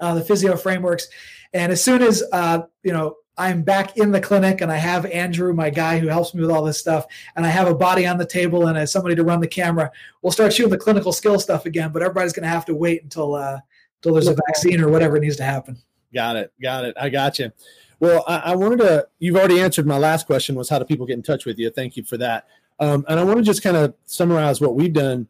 uh, 0.00 0.14
the 0.14 0.24
physio 0.24 0.56
frameworks, 0.56 1.06
and 1.52 1.70
as 1.70 1.82
soon 1.82 2.02
as 2.02 2.24
uh, 2.32 2.62
you 2.82 2.92
know 2.92 3.16
I'm 3.38 3.62
back 3.62 3.96
in 3.96 4.10
the 4.10 4.20
clinic 4.20 4.60
and 4.60 4.70
I 4.70 4.76
have 4.76 5.06
Andrew, 5.06 5.52
my 5.54 5.70
guy 5.70 5.98
who 5.98 6.08
helps 6.08 6.34
me 6.34 6.42
with 6.42 6.50
all 6.50 6.62
this 6.62 6.78
stuff, 6.78 7.06
and 7.34 7.46
I 7.46 7.48
have 7.48 7.66
a 7.66 7.74
body 7.74 8.06
on 8.06 8.18
the 8.18 8.26
table 8.26 8.66
and 8.66 8.88
somebody 8.88 9.14
to 9.14 9.24
run 9.24 9.40
the 9.40 9.48
camera. 9.48 9.90
We'll 10.20 10.32
start 10.32 10.52
shooting 10.52 10.70
the 10.70 10.78
clinical 10.78 11.12
skill 11.12 11.38
stuff 11.38 11.64
again, 11.64 11.92
but 11.92 12.02
everybody's 12.02 12.32
going 12.32 12.44
to 12.44 12.48
have 12.48 12.66
to 12.66 12.74
wait 12.74 13.02
until 13.02 13.34
uh, 13.34 13.60
until 13.98 14.14
there's 14.14 14.28
a 14.28 14.34
vaccine 14.46 14.80
or 14.80 14.88
whatever 14.88 15.18
needs 15.18 15.36
to 15.36 15.44
happen. 15.44 15.78
Got 16.12 16.36
it. 16.36 16.52
Got 16.60 16.84
it. 16.84 16.94
I 17.00 17.08
got 17.08 17.38
you. 17.38 17.52
Well, 18.00 18.24
I, 18.26 18.38
I 18.38 18.56
wanted 18.56 18.80
to. 18.80 19.08
You've 19.18 19.36
already 19.36 19.60
answered 19.60 19.86
my 19.86 19.96
last 19.96 20.26
question. 20.26 20.54
Was 20.54 20.68
how 20.68 20.78
do 20.78 20.84
people 20.84 21.06
get 21.06 21.14
in 21.14 21.22
touch 21.22 21.46
with 21.46 21.58
you? 21.58 21.70
Thank 21.70 21.96
you 21.96 22.04
for 22.04 22.18
that. 22.18 22.46
Um, 22.80 23.04
and 23.08 23.18
I 23.18 23.24
want 23.24 23.38
to 23.38 23.44
just 23.44 23.62
kind 23.62 23.76
of 23.76 23.94
summarize 24.06 24.60
what 24.60 24.74
we've 24.74 24.92
done 24.92 25.28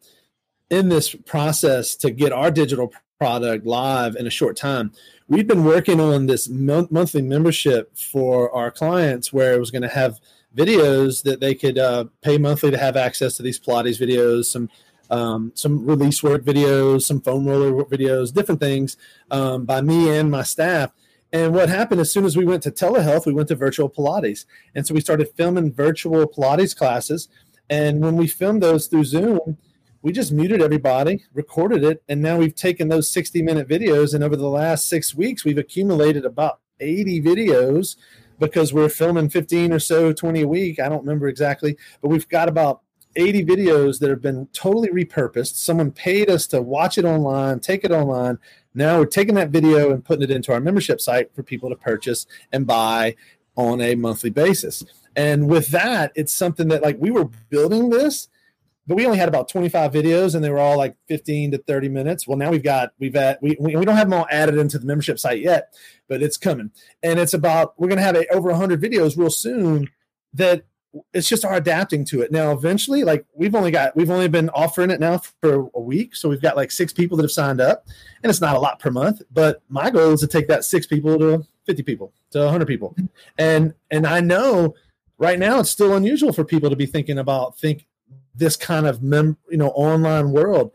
in 0.69 0.89
this 0.89 1.13
process 1.13 1.95
to 1.97 2.09
get 2.09 2.33
our 2.33 2.49
digital 2.49 2.91
product 3.23 3.65
live 3.65 4.17
in 4.17 4.27
a 4.27 4.29
short 4.29 4.57
time, 4.57 4.91
we've 5.29 5.47
been 5.47 5.63
working 5.63 6.01
on 6.01 6.25
this 6.25 6.49
monthly 6.49 7.21
membership 7.21 7.95
for 7.95 8.53
our 8.53 8.69
clients 8.69 9.31
where 9.31 9.53
it 9.53 9.59
was 9.61 9.71
going 9.71 9.81
to 9.81 9.87
have 9.87 10.19
videos 10.57 11.23
that 11.23 11.39
they 11.39 11.55
could 11.55 11.77
uh, 11.77 12.03
pay 12.21 12.37
monthly 12.37 12.69
to 12.69 12.77
have 12.77 12.97
access 12.97 13.37
to 13.37 13.41
these 13.41 13.57
Pilates 13.57 13.97
videos, 13.97 14.47
some 14.47 14.69
um, 15.09 15.53
some 15.55 15.85
release 15.85 16.21
work 16.21 16.43
videos, 16.43 17.03
some 17.03 17.21
foam 17.21 17.47
roller 17.47 17.71
videos, 17.85 18.33
different 18.33 18.59
things 18.59 18.97
um, 19.31 19.63
by 19.63 19.79
me 19.79 20.09
and 20.09 20.29
my 20.29 20.43
staff. 20.43 20.91
And 21.31 21.53
what 21.53 21.69
happened 21.69 22.01
as 22.01 22.11
soon 22.11 22.25
as 22.25 22.35
we 22.35 22.45
went 22.45 22.61
to 22.63 22.71
telehealth, 22.71 23.25
we 23.25 23.33
went 23.33 23.47
to 23.47 23.55
virtual 23.55 23.89
Pilates. 23.89 24.43
And 24.75 24.85
so 24.85 24.93
we 24.93 24.99
started 24.99 25.29
filming 25.37 25.71
virtual 25.71 26.27
Pilates 26.27 26.75
classes. 26.75 27.29
And 27.69 28.01
when 28.01 28.17
we 28.17 28.27
filmed 28.27 28.61
those 28.61 28.87
through 28.87 29.05
Zoom, 29.05 29.57
we 30.03 30.11
just 30.11 30.33
muted 30.33 30.61
everybody, 30.61 31.23
recorded 31.33 31.83
it, 31.83 32.03
and 32.09 32.21
now 32.21 32.37
we've 32.37 32.53
taken 32.53 32.89
those 32.89 33.09
60 33.09 33.41
minute 33.41 33.67
videos. 33.67 34.13
And 34.13 34.23
over 34.23 34.35
the 34.35 34.49
last 34.49 34.87
six 34.89 35.15
weeks, 35.15 35.45
we've 35.45 35.57
accumulated 35.57 36.25
about 36.25 36.59
80 36.81 37.21
videos 37.21 37.95
because 38.37 38.73
we're 38.73 38.89
filming 38.89 39.29
15 39.29 39.71
or 39.71 39.79
so, 39.79 40.11
20 40.11 40.41
a 40.41 40.47
week. 40.47 40.79
I 40.79 40.89
don't 40.89 40.99
remember 40.99 41.29
exactly, 41.29 41.77
but 42.01 42.09
we've 42.09 42.27
got 42.27 42.49
about 42.49 42.81
80 43.15 43.45
videos 43.45 43.99
that 43.99 44.09
have 44.09 44.21
been 44.21 44.47
totally 44.47 44.89
repurposed. 44.89 45.55
Someone 45.55 45.91
paid 45.91 46.29
us 46.29 46.47
to 46.47 46.61
watch 46.61 46.97
it 46.97 47.05
online, 47.05 47.61
take 47.61 47.85
it 47.85 47.91
online. 47.91 48.39
Now 48.73 48.99
we're 48.99 49.05
taking 49.05 49.35
that 49.35 49.51
video 49.51 49.93
and 49.93 50.03
putting 50.03 50.23
it 50.23 50.31
into 50.31 50.51
our 50.51 50.59
membership 50.59 50.99
site 50.99 51.33
for 51.33 51.43
people 51.43 51.69
to 51.69 51.75
purchase 51.77 52.25
and 52.51 52.67
buy 52.67 53.15
on 53.55 53.79
a 53.79 53.95
monthly 53.95 54.31
basis. 54.31 54.83
And 55.15 55.47
with 55.47 55.67
that, 55.69 56.11
it's 56.15 56.33
something 56.33 56.67
that 56.69 56.81
like 56.81 56.97
we 56.99 57.11
were 57.11 57.29
building 57.49 57.89
this, 57.89 58.27
but 58.85 58.95
we 58.95 59.05
only 59.05 59.17
had 59.17 59.29
about 59.29 59.47
25 59.47 59.91
videos 59.91 60.35
and 60.35 60.43
they 60.43 60.49
were 60.49 60.59
all 60.59 60.77
like 60.77 60.95
15 61.07 61.51
to 61.51 61.57
30 61.57 61.89
minutes. 61.89 62.27
Well, 62.27 62.37
now 62.37 62.51
we've 62.51 62.63
got, 62.63 62.91
we've 62.99 63.13
had, 63.13 63.37
we, 63.41 63.55
we 63.59 63.71
don't 63.71 63.95
have 63.95 64.09
them 64.09 64.19
all 64.19 64.27
added 64.29 64.57
into 64.57 64.77
the 64.77 64.85
membership 64.85 65.19
site 65.19 65.41
yet, 65.41 65.73
but 66.09 66.21
it's 66.21 66.37
coming. 66.37 66.71
And 67.01 67.19
it's 67.19 67.33
about, 67.33 67.79
we're 67.79 67.87
going 67.87 67.97
to 67.97 68.03
have 68.03 68.15
a, 68.15 68.27
over 68.33 68.49
100 68.49 68.81
videos 68.81 69.17
real 69.17 69.29
soon 69.29 69.89
that 70.33 70.65
it's 71.13 71.27
just 71.27 71.45
our 71.45 71.55
adapting 71.55 72.05
to 72.05 72.21
it 72.21 72.31
now 72.31 72.51
eventually 72.51 73.03
like 73.03 73.25
we've 73.33 73.55
only 73.55 73.71
got 73.71 73.95
we've 73.95 74.11
only 74.11 74.27
been 74.27 74.49
offering 74.49 74.91
it 74.91 74.99
now 74.99 75.19
for 75.41 75.67
a 75.73 75.79
week 75.79 76.15
so 76.15 76.29
we've 76.29 76.41
got 76.41 76.55
like 76.55 76.69
six 76.69 76.93
people 76.93 77.17
that 77.17 77.23
have 77.23 77.31
signed 77.31 77.59
up 77.59 77.87
and 78.21 78.29
it's 78.29 78.41
not 78.41 78.55
a 78.55 78.59
lot 78.59 78.79
per 78.79 78.91
month 78.91 79.21
but 79.31 79.63
my 79.69 79.89
goal 79.89 80.11
is 80.11 80.19
to 80.19 80.27
take 80.27 80.47
that 80.47 80.63
six 80.63 80.85
people 80.85 81.17
to 81.17 81.43
50 81.65 81.81
people 81.81 82.13
to 82.29 82.39
100 82.39 82.67
people 82.67 82.95
and 83.39 83.73
and 83.89 84.05
i 84.05 84.19
know 84.19 84.75
right 85.17 85.39
now 85.39 85.59
it's 85.59 85.71
still 85.71 85.95
unusual 85.95 86.31
for 86.31 86.43
people 86.43 86.69
to 86.69 86.75
be 86.75 86.85
thinking 86.85 87.17
about 87.17 87.57
think 87.57 87.87
this 88.35 88.55
kind 88.55 88.85
of 88.85 89.01
mem 89.01 89.37
you 89.49 89.57
know 89.57 89.69
online 89.69 90.31
world. 90.31 90.71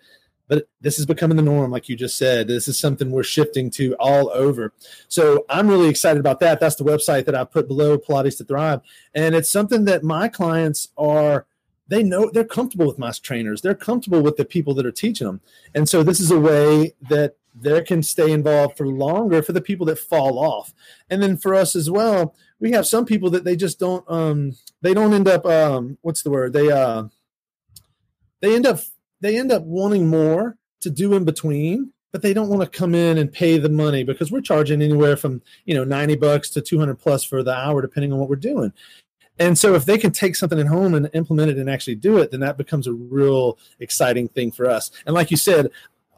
But 0.49 0.67
this 0.81 0.99
is 0.99 1.05
becoming 1.05 1.37
the 1.37 1.43
norm 1.43 1.71
like 1.71 1.91
you 1.91 1.97
just 1.97 2.17
said. 2.17 2.49
This 2.49 2.69
is 2.69 2.79
something 2.79 3.11
we're 3.11 3.23
shifting 3.23 3.69
to 3.73 3.95
all 3.97 4.31
over. 4.31 4.73
So 5.09 5.45
i'm 5.51 5.69
really 5.69 5.89
excited 5.89 6.21
about 6.21 6.41
that. 6.41 6.59
That's 6.61 6.77
the 6.77 6.85
website 6.85 7.27
that 7.27 7.35
i 7.35 7.45
put 7.45 7.69
below 7.69 7.99
pilates 7.99 8.39
to 8.39 8.45
thrive. 8.45 8.81
And 9.15 9.35
it's 9.35 9.51
something 9.51 9.85
that 9.85 10.03
my 10.03 10.29
clients 10.29 10.89
are 10.97 11.47
they 11.89 12.03
know 12.03 12.31
they're 12.31 12.45
comfortable 12.45 12.87
with 12.87 12.99
my 12.99 13.11
trainers. 13.11 13.63
They're 13.63 13.75
comfortable 13.75 14.23
with 14.23 14.37
the 14.37 14.45
people 14.45 14.75
that 14.75 14.85
are 14.87 14.93
teaching 14.93 15.27
them. 15.27 15.41
And 15.75 15.89
so 15.89 16.03
this 16.03 16.21
is 16.21 16.31
a 16.31 16.39
way 16.39 16.95
that 17.09 17.37
they 17.59 17.83
can 17.83 18.03
stay 18.03 18.31
involved 18.31 18.77
for 18.77 18.87
longer 18.87 19.43
for 19.43 19.53
the 19.53 19.61
people 19.61 19.87
that 19.87 19.99
fall 19.99 20.39
off. 20.39 20.73
And 21.11 21.23
then 21.23 21.37
for 21.37 21.55
us 21.55 21.75
as 21.75 21.91
well 21.91 22.35
we 22.61 22.73
have 22.73 22.87
some 22.87 23.05
people 23.05 23.31
that 23.31 23.45
they 23.45 23.57
just 23.57 23.79
don't 23.79 24.05
um 24.09 24.57
they 24.83 24.95
don't 24.95 25.13
end 25.13 25.29
up 25.29 25.45
um 25.47 25.99
what's 26.03 26.23
the 26.23 26.31
word? 26.31 26.53
They 26.53 26.71
uh 26.71 27.05
they 28.41 28.55
end 28.55 28.67
up 28.67 28.81
they 29.21 29.39
end 29.39 29.53
up 29.53 29.63
wanting 29.63 30.09
more 30.09 30.57
to 30.81 30.91
do 30.91 31.15
in 31.15 31.25
between 31.25 31.93
but 32.13 32.23
they 32.23 32.33
don't 32.33 32.49
want 32.49 32.63
to 32.63 32.79
come 32.79 32.95
in 32.95 33.19
and 33.19 33.33
pay 33.33 33.59
the 33.59 33.69
money 33.69 34.03
because 34.03 34.33
we're 34.33 34.41
charging 34.41 34.81
anywhere 34.83 35.17
from 35.17 35.43
you 35.65 35.75
know 35.75 35.85
90 35.85 36.17
bucks 36.17 36.51
to 36.51 36.61
200 36.61 36.99
plus 36.99 37.25
for 37.25 37.43
the 37.43 37.55
hour 37.55 37.83
depending 37.83 38.13
on 38.13 38.19
what 38.19 38.29
we're 38.29 38.37
doing. 38.37 38.73
And 39.41 39.57
so 39.57 39.75
if 39.75 39.85
they 39.85 39.99
can 39.99 40.11
take 40.11 40.35
something 40.35 40.59
at 40.59 40.67
home 40.67 40.95
and 40.95 41.09
implement 41.13 41.51
it 41.51 41.59
and 41.59 41.71
actually 41.71 41.95
do 41.97 42.19
it 42.19 42.31
then 42.31 42.41
that 42.41 42.57
becomes 42.57 42.87
a 42.87 42.93
real 42.93 43.59
exciting 43.79 44.29
thing 44.29 44.51
for 44.51 44.69
us. 44.69 44.91
And 45.07 45.15
like 45.15 45.31
you 45.31 45.37
said 45.37 45.71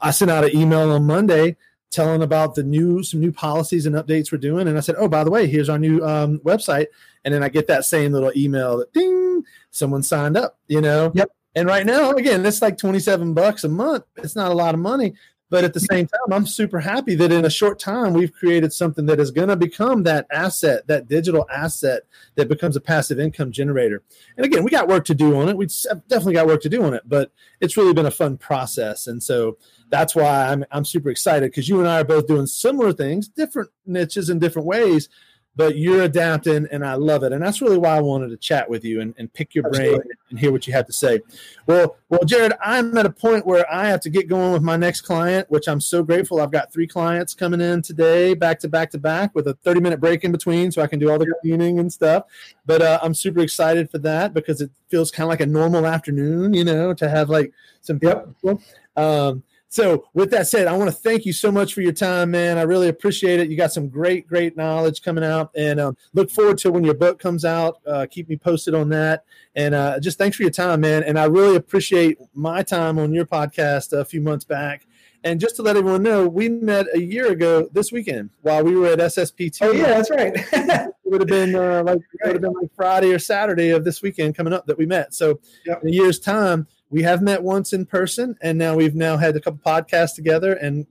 i 0.02 0.10
sent 0.10 0.30
out 0.30 0.44
an 0.44 0.56
email 0.56 0.90
on 0.90 1.04
monday 1.04 1.56
telling 1.90 2.22
about 2.22 2.54
the 2.54 2.62
new 2.62 3.02
some 3.02 3.20
new 3.20 3.32
policies 3.32 3.84
and 3.84 3.94
updates 3.94 4.32
we're 4.32 4.38
doing 4.38 4.66
and 4.66 4.78
i 4.78 4.80
said 4.80 4.94
oh 4.96 5.08
by 5.08 5.22
the 5.24 5.30
way 5.30 5.46
here's 5.46 5.68
our 5.68 5.78
new 5.78 6.02
um, 6.06 6.38
website. 6.38 6.86
And 7.24 7.34
then 7.34 7.42
i 7.42 7.48
get 7.48 7.66
that 7.66 7.84
same 7.84 8.12
little 8.12 8.32
email 8.36 8.78
that 8.78 8.92
ding 8.92 9.42
someone 9.70 10.02
signed 10.02 10.36
up 10.36 10.58
you 10.68 10.80
know? 10.80 11.12
Yep 11.14 11.30
and 11.54 11.66
right 11.68 11.86
now, 11.86 12.12
again, 12.12 12.44
it's 12.46 12.62
like 12.62 12.78
27 12.78 13.34
bucks 13.34 13.64
a 13.64 13.68
month. 13.68 14.04
It's 14.16 14.36
not 14.36 14.52
a 14.52 14.54
lot 14.54 14.74
of 14.74 14.80
money. 14.80 15.14
But 15.50 15.64
at 15.64 15.74
the 15.74 15.80
same 15.80 16.06
time, 16.06 16.32
I'm 16.32 16.46
super 16.46 16.78
happy 16.78 17.16
that 17.16 17.32
in 17.32 17.44
a 17.44 17.50
short 17.50 17.80
time, 17.80 18.12
we've 18.12 18.32
created 18.32 18.72
something 18.72 19.06
that 19.06 19.18
is 19.18 19.32
going 19.32 19.48
to 19.48 19.56
become 19.56 20.04
that 20.04 20.28
asset, 20.30 20.86
that 20.86 21.08
digital 21.08 21.44
asset 21.50 22.04
that 22.36 22.48
becomes 22.48 22.76
a 22.76 22.80
passive 22.80 23.18
income 23.18 23.50
generator. 23.50 24.04
And 24.36 24.46
again, 24.46 24.62
we 24.62 24.70
got 24.70 24.86
work 24.86 25.04
to 25.06 25.14
do 25.14 25.36
on 25.36 25.48
it. 25.48 25.56
We 25.56 25.66
definitely 26.08 26.34
got 26.34 26.46
work 26.46 26.62
to 26.62 26.68
do 26.68 26.84
on 26.84 26.94
it, 26.94 27.02
but 27.04 27.32
it's 27.60 27.76
really 27.76 27.92
been 27.92 28.06
a 28.06 28.12
fun 28.12 28.36
process. 28.36 29.08
And 29.08 29.20
so 29.20 29.58
that's 29.88 30.14
why 30.14 30.46
I'm, 30.46 30.64
I'm 30.70 30.84
super 30.84 31.10
excited 31.10 31.50
because 31.50 31.68
you 31.68 31.80
and 31.80 31.88
I 31.88 32.00
are 32.00 32.04
both 32.04 32.28
doing 32.28 32.46
similar 32.46 32.92
things, 32.92 33.26
different 33.26 33.70
niches 33.86 34.30
in 34.30 34.38
different 34.38 34.68
ways, 34.68 35.08
but 35.56 35.76
you're 35.76 36.02
adapting 36.02 36.66
and 36.70 36.84
I 36.84 36.94
love 36.94 37.22
it. 37.22 37.32
And 37.32 37.42
that's 37.42 37.60
really 37.60 37.76
why 37.76 37.96
I 37.96 38.00
wanted 38.00 38.28
to 38.30 38.36
chat 38.36 38.70
with 38.70 38.84
you 38.84 39.00
and, 39.00 39.14
and 39.18 39.32
pick 39.32 39.54
your 39.54 39.66
Absolutely. 39.66 39.98
brain 39.98 40.08
and 40.30 40.38
hear 40.38 40.52
what 40.52 40.66
you 40.66 40.72
have 40.72 40.86
to 40.86 40.92
say. 40.92 41.20
Well, 41.66 41.96
well, 42.08 42.24
Jared, 42.24 42.52
I'm 42.64 42.96
at 42.96 43.04
a 43.04 43.10
point 43.10 43.46
where 43.46 43.70
I 43.72 43.86
have 43.86 44.00
to 44.02 44.10
get 44.10 44.28
going 44.28 44.52
with 44.52 44.62
my 44.62 44.76
next 44.76 45.02
client, 45.02 45.50
which 45.50 45.68
I'm 45.68 45.80
so 45.80 46.02
grateful. 46.02 46.40
I've 46.40 46.52
got 46.52 46.72
three 46.72 46.86
clients 46.86 47.34
coming 47.34 47.60
in 47.60 47.82
today, 47.82 48.34
back 48.34 48.60
to 48.60 48.68
back 48.68 48.90
to 48.92 48.98
back 48.98 49.34
with 49.34 49.48
a 49.48 49.54
30 49.54 49.80
minute 49.80 50.00
break 50.00 50.24
in 50.24 50.32
between 50.32 50.70
so 50.70 50.82
I 50.82 50.86
can 50.86 50.98
do 50.98 51.10
all 51.10 51.18
the 51.18 51.34
cleaning 51.42 51.78
and 51.78 51.92
stuff. 51.92 52.24
But 52.64 52.82
uh, 52.82 53.00
I'm 53.02 53.14
super 53.14 53.40
excited 53.40 53.90
for 53.90 53.98
that 53.98 54.32
because 54.32 54.60
it 54.60 54.70
feels 54.88 55.10
kind 55.10 55.24
of 55.24 55.30
like 55.30 55.40
a 55.40 55.46
normal 55.46 55.86
afternoon, 55.86 56.54
you 56.54 56.64
know, 56.64 56.94
to 56.94 57.08
have 57.08 57.28
like 57.28 57.52
some 57.80 57.98
people. 57.98 58.34
Yep. 58.42 58.60
Um, 58.96 59.42
so, 59.72 60.08
with 60.14 60.32
that 60.32 60.48
said, 60.48 60.66
I 60.66 60.76
want 60.76 60.90
to 60.90 60.96
thank 60.96 61.24
you 61.24 61.32
so 61.32 61.52
much 61.52 61.74
for 61.74 61.80
your 61.80 61.92
time, 61.92 62.32
man. 62.32 62.58
I 62.58 62.62
really 62.62 62.88
appreciate 62.88 63.38
it. 63.38 63.48
You 63.48 63.56
got 63.56 63.72
some 63.72 63.88
great, 63.88 64.26
great 64.26 64.56
knowledge 64.56 65.00
coming 65.00 65.22
out, 65.22 65.52
and 65.54 65.78
um, 65.78 65.96
look 66.12 66.28
forward 66.28 66.58
to 66.58 66.72
when 66.72 66.82
your 66.82 66.94
book 66.94 67.20
comes 67.20 67.44
out. 67.44 67.78
Uh, 67.86 68.04
keep 68.10 68.28
me 68.28 68.36
posted 68.36 68.74
on 68.74 68.88
that, 68.88 69.24
and 69.54 69.72
uh, 69.72 70.00
just 70.00 70.18
thanks 70.18 70.36
for 70.36 70.42
your 70.42 70.50
time, 70.50 70.80
man. 70.80 71.04
And 71.04 71.16
I 71.16 71.26
really 71.26 71.54
appreciate 71.54 72.18
my 72.34 72.64
time 72.64 72.98
on 72.98 73.14
your 73.14 73.26
podcast 73.26 73.92
a 73.96 74.04
few 74.04 74.20
months 74.20 74.44
back. 74.44 74.88
And 75.22 75.38
just 75.38 75.54
to 75.56 75.62
let 75.62 75.76
everyone 75.76 76.02
know, 76.02 76.26
we 76.26 76.48
met 76.48 76.86
a 76.92 77.00
year 77.00 77.30
ago 77.30 77.68
this 77.72 77.92
weekend 77.92 78.30
while 78.42 78.64
we 78.64 78.74
were 78.74 78.88
at 78.88 78.98
SSPT. 78.98 79.58
Oh 79.60 79.70
yeah, 79.70 79.86
that's 79.86 80.10
right. 80.10 80.32
it 80.52 80.94
would 81.04 81.20
have 81.20 81.28
been 81.28 81.54
uh, 81.54 81.84
like 81.84 81.98
it 81.98 82.26
would 82.26 82.32
have 82.32 82.42
been 82.42 82.54
like 82.54 82.74
Friday 82.74 83.12
or 83.12 83.20
Saturday 83.20 83.70
of 83.70 83.84
this 83.84 84.02
weekend 84.02 84.34
coming 84.34 84.52
up 84.52 84.66
that 84.66 84.78
we 84.78 84.86
met. 84.86 85.14
So 85.14 85.38
yep. 85.64 85.80
in 85.82 85.90
a 85.90 85.92
year's 85.92 86.18
time 86.18 86.66
we 86.90 87.02
have 87.02 87.22
met 87.22 87.42
once 87.42 87.72
in 87.72 87.86
person, 87.86 88.36
and 88.42 88.58
now 88.58 88.76
we've 88.76 88.94
now 88.94 89.16
had 89.16 89.36
a 89.36 89.40
couple 89.40 89.60
podcasts 89.64 90.14
together 90.14 90.54
and 90.54 90.86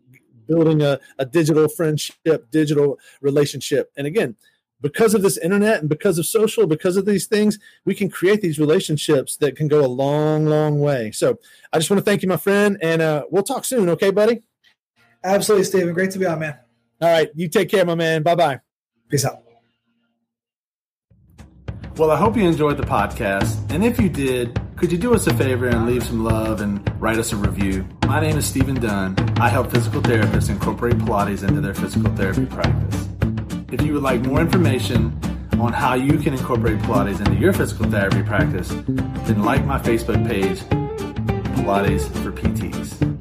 building 0.48 0.82
a, 0.82 1.00
a 1.20 1.26
digital 1.26 1.68
friendship, 1.68 2.50
digital 2.52 2.98
relationship. 3.22 3.92
And 3.98 4.08
again, 4.08 4.36
because 4.82 5.14
of 5.14 5.22
this 5.22 5.38
internet 5.38 5.82
and 5.82 5.90
because 5.90 6.18
of 6.18 6.26
social, 6.26 6.66
because 6.66 6.98
of 6.98 7.06
these 7.06 7.28
things, 7.28 7.60
we 7.86 7.94
can 7.94 8.10
create 8.10 8.42
these 8.42 8.60
relationships 8.60 9.38
that 9.38 9.56
can 9.56 9.68
go 9.68 9.86
a 9.86 9.88
long, 9.88 10.46
long 10.46 10.80
way. 10.80 11.12
So 11.12 11.38
I 11.74 11.78
just 11.78 11.90
want 11.90 12.00
to 12.00 12.06
thank 12.06 12.24
you, 12.24 12.30
my 12.30 12.38
friend, 12.38 12.78
and 12.82 13.02
uh, 13.02 13.26
we'll 13.30 13.44
talk 13.44 13.66
soon. 13.66 13.90
Okay, 13.90 14.12
buddy? 14.12 14.42
Absolutely, 15.24 15.66
Stephen. 15.66 15.94
Great 15.94 16.12
to 16.12 16.20
be 16.20 16.26
on, 16.26 16.40
man. 16.40 16.58
All 17.02 17.10
right. 17.10 17.30
You 17.36 17.50
take 17.50 17.70
care, 17.70 17.86
my 17.86 17.96
man. 17.96 18.24
Bye 18.24 18.36
bye. 18.36 18.60
Peace 19.10 19.26
out. 19.26 19.44
Well, 21.98 22.12
I 22.12 22.18
hope 22.18 22.38
you 22.38 22.48
enjoyed 22.48 22.78
the 22.78 22.84
podcast. 22.84 23.70
And 23.72 23.84
if 23.84 24.00
you 24.00 24.08
did, 24.08 24.60
could 24.80 24.94
you 24.94 24.98
do 24.98 25.14
us 25.14 25.28
a 25.28 25.34
favor 25.34 25.68
and 25.68 25.86
leave 25.86 26.02
some 26.06 26.24
love 26.24 26.62
and 26.62 26.82
write 27.02 27.18
us 27.18 27.34
a 27.34 27.36
review? 27.36 27.86
My 28.08 28.22
name 28.22 28.38
is 28.38 28.46
Stephen 28.46 28.76
Dunn. 28.76 29.14
I 29.38 29.50
help 29.50 29.72
physical 29.72 30.02
therapists 30.02 30.50
incorporate 30.50 30.98
Pilates 31.00 31.46
into 31.46 31.60
their 31.60 31.74
physical 31.74 32.16
therapy 32.16 32.46
practice. 32.46 33.10
If 33.74 33.82
you 33.82 33.94
would 33.94 34.04
like 34.04 34.22
more 34.22 34.40
information 34.40 35.20
on 35.60 35.74
how 35.74 35.96
you 35.96 36.18
can 36.18 36.34
incorporate 36.34 36.80
Pilates 36.80 37.20
into 37.20 37.36
your 37.36 37.52
physical 37.52 37.92
therapy 37.92 38.24
practice, 38.24 38.70
then 38.70 39.44
like 39.44 39.66
my 39.66 39.80
Facebook 39.80 40.26
page, 40.26 40.60
Pilates 41.58 42.08
for 42.24 42.32
PTs. 42.32 43.19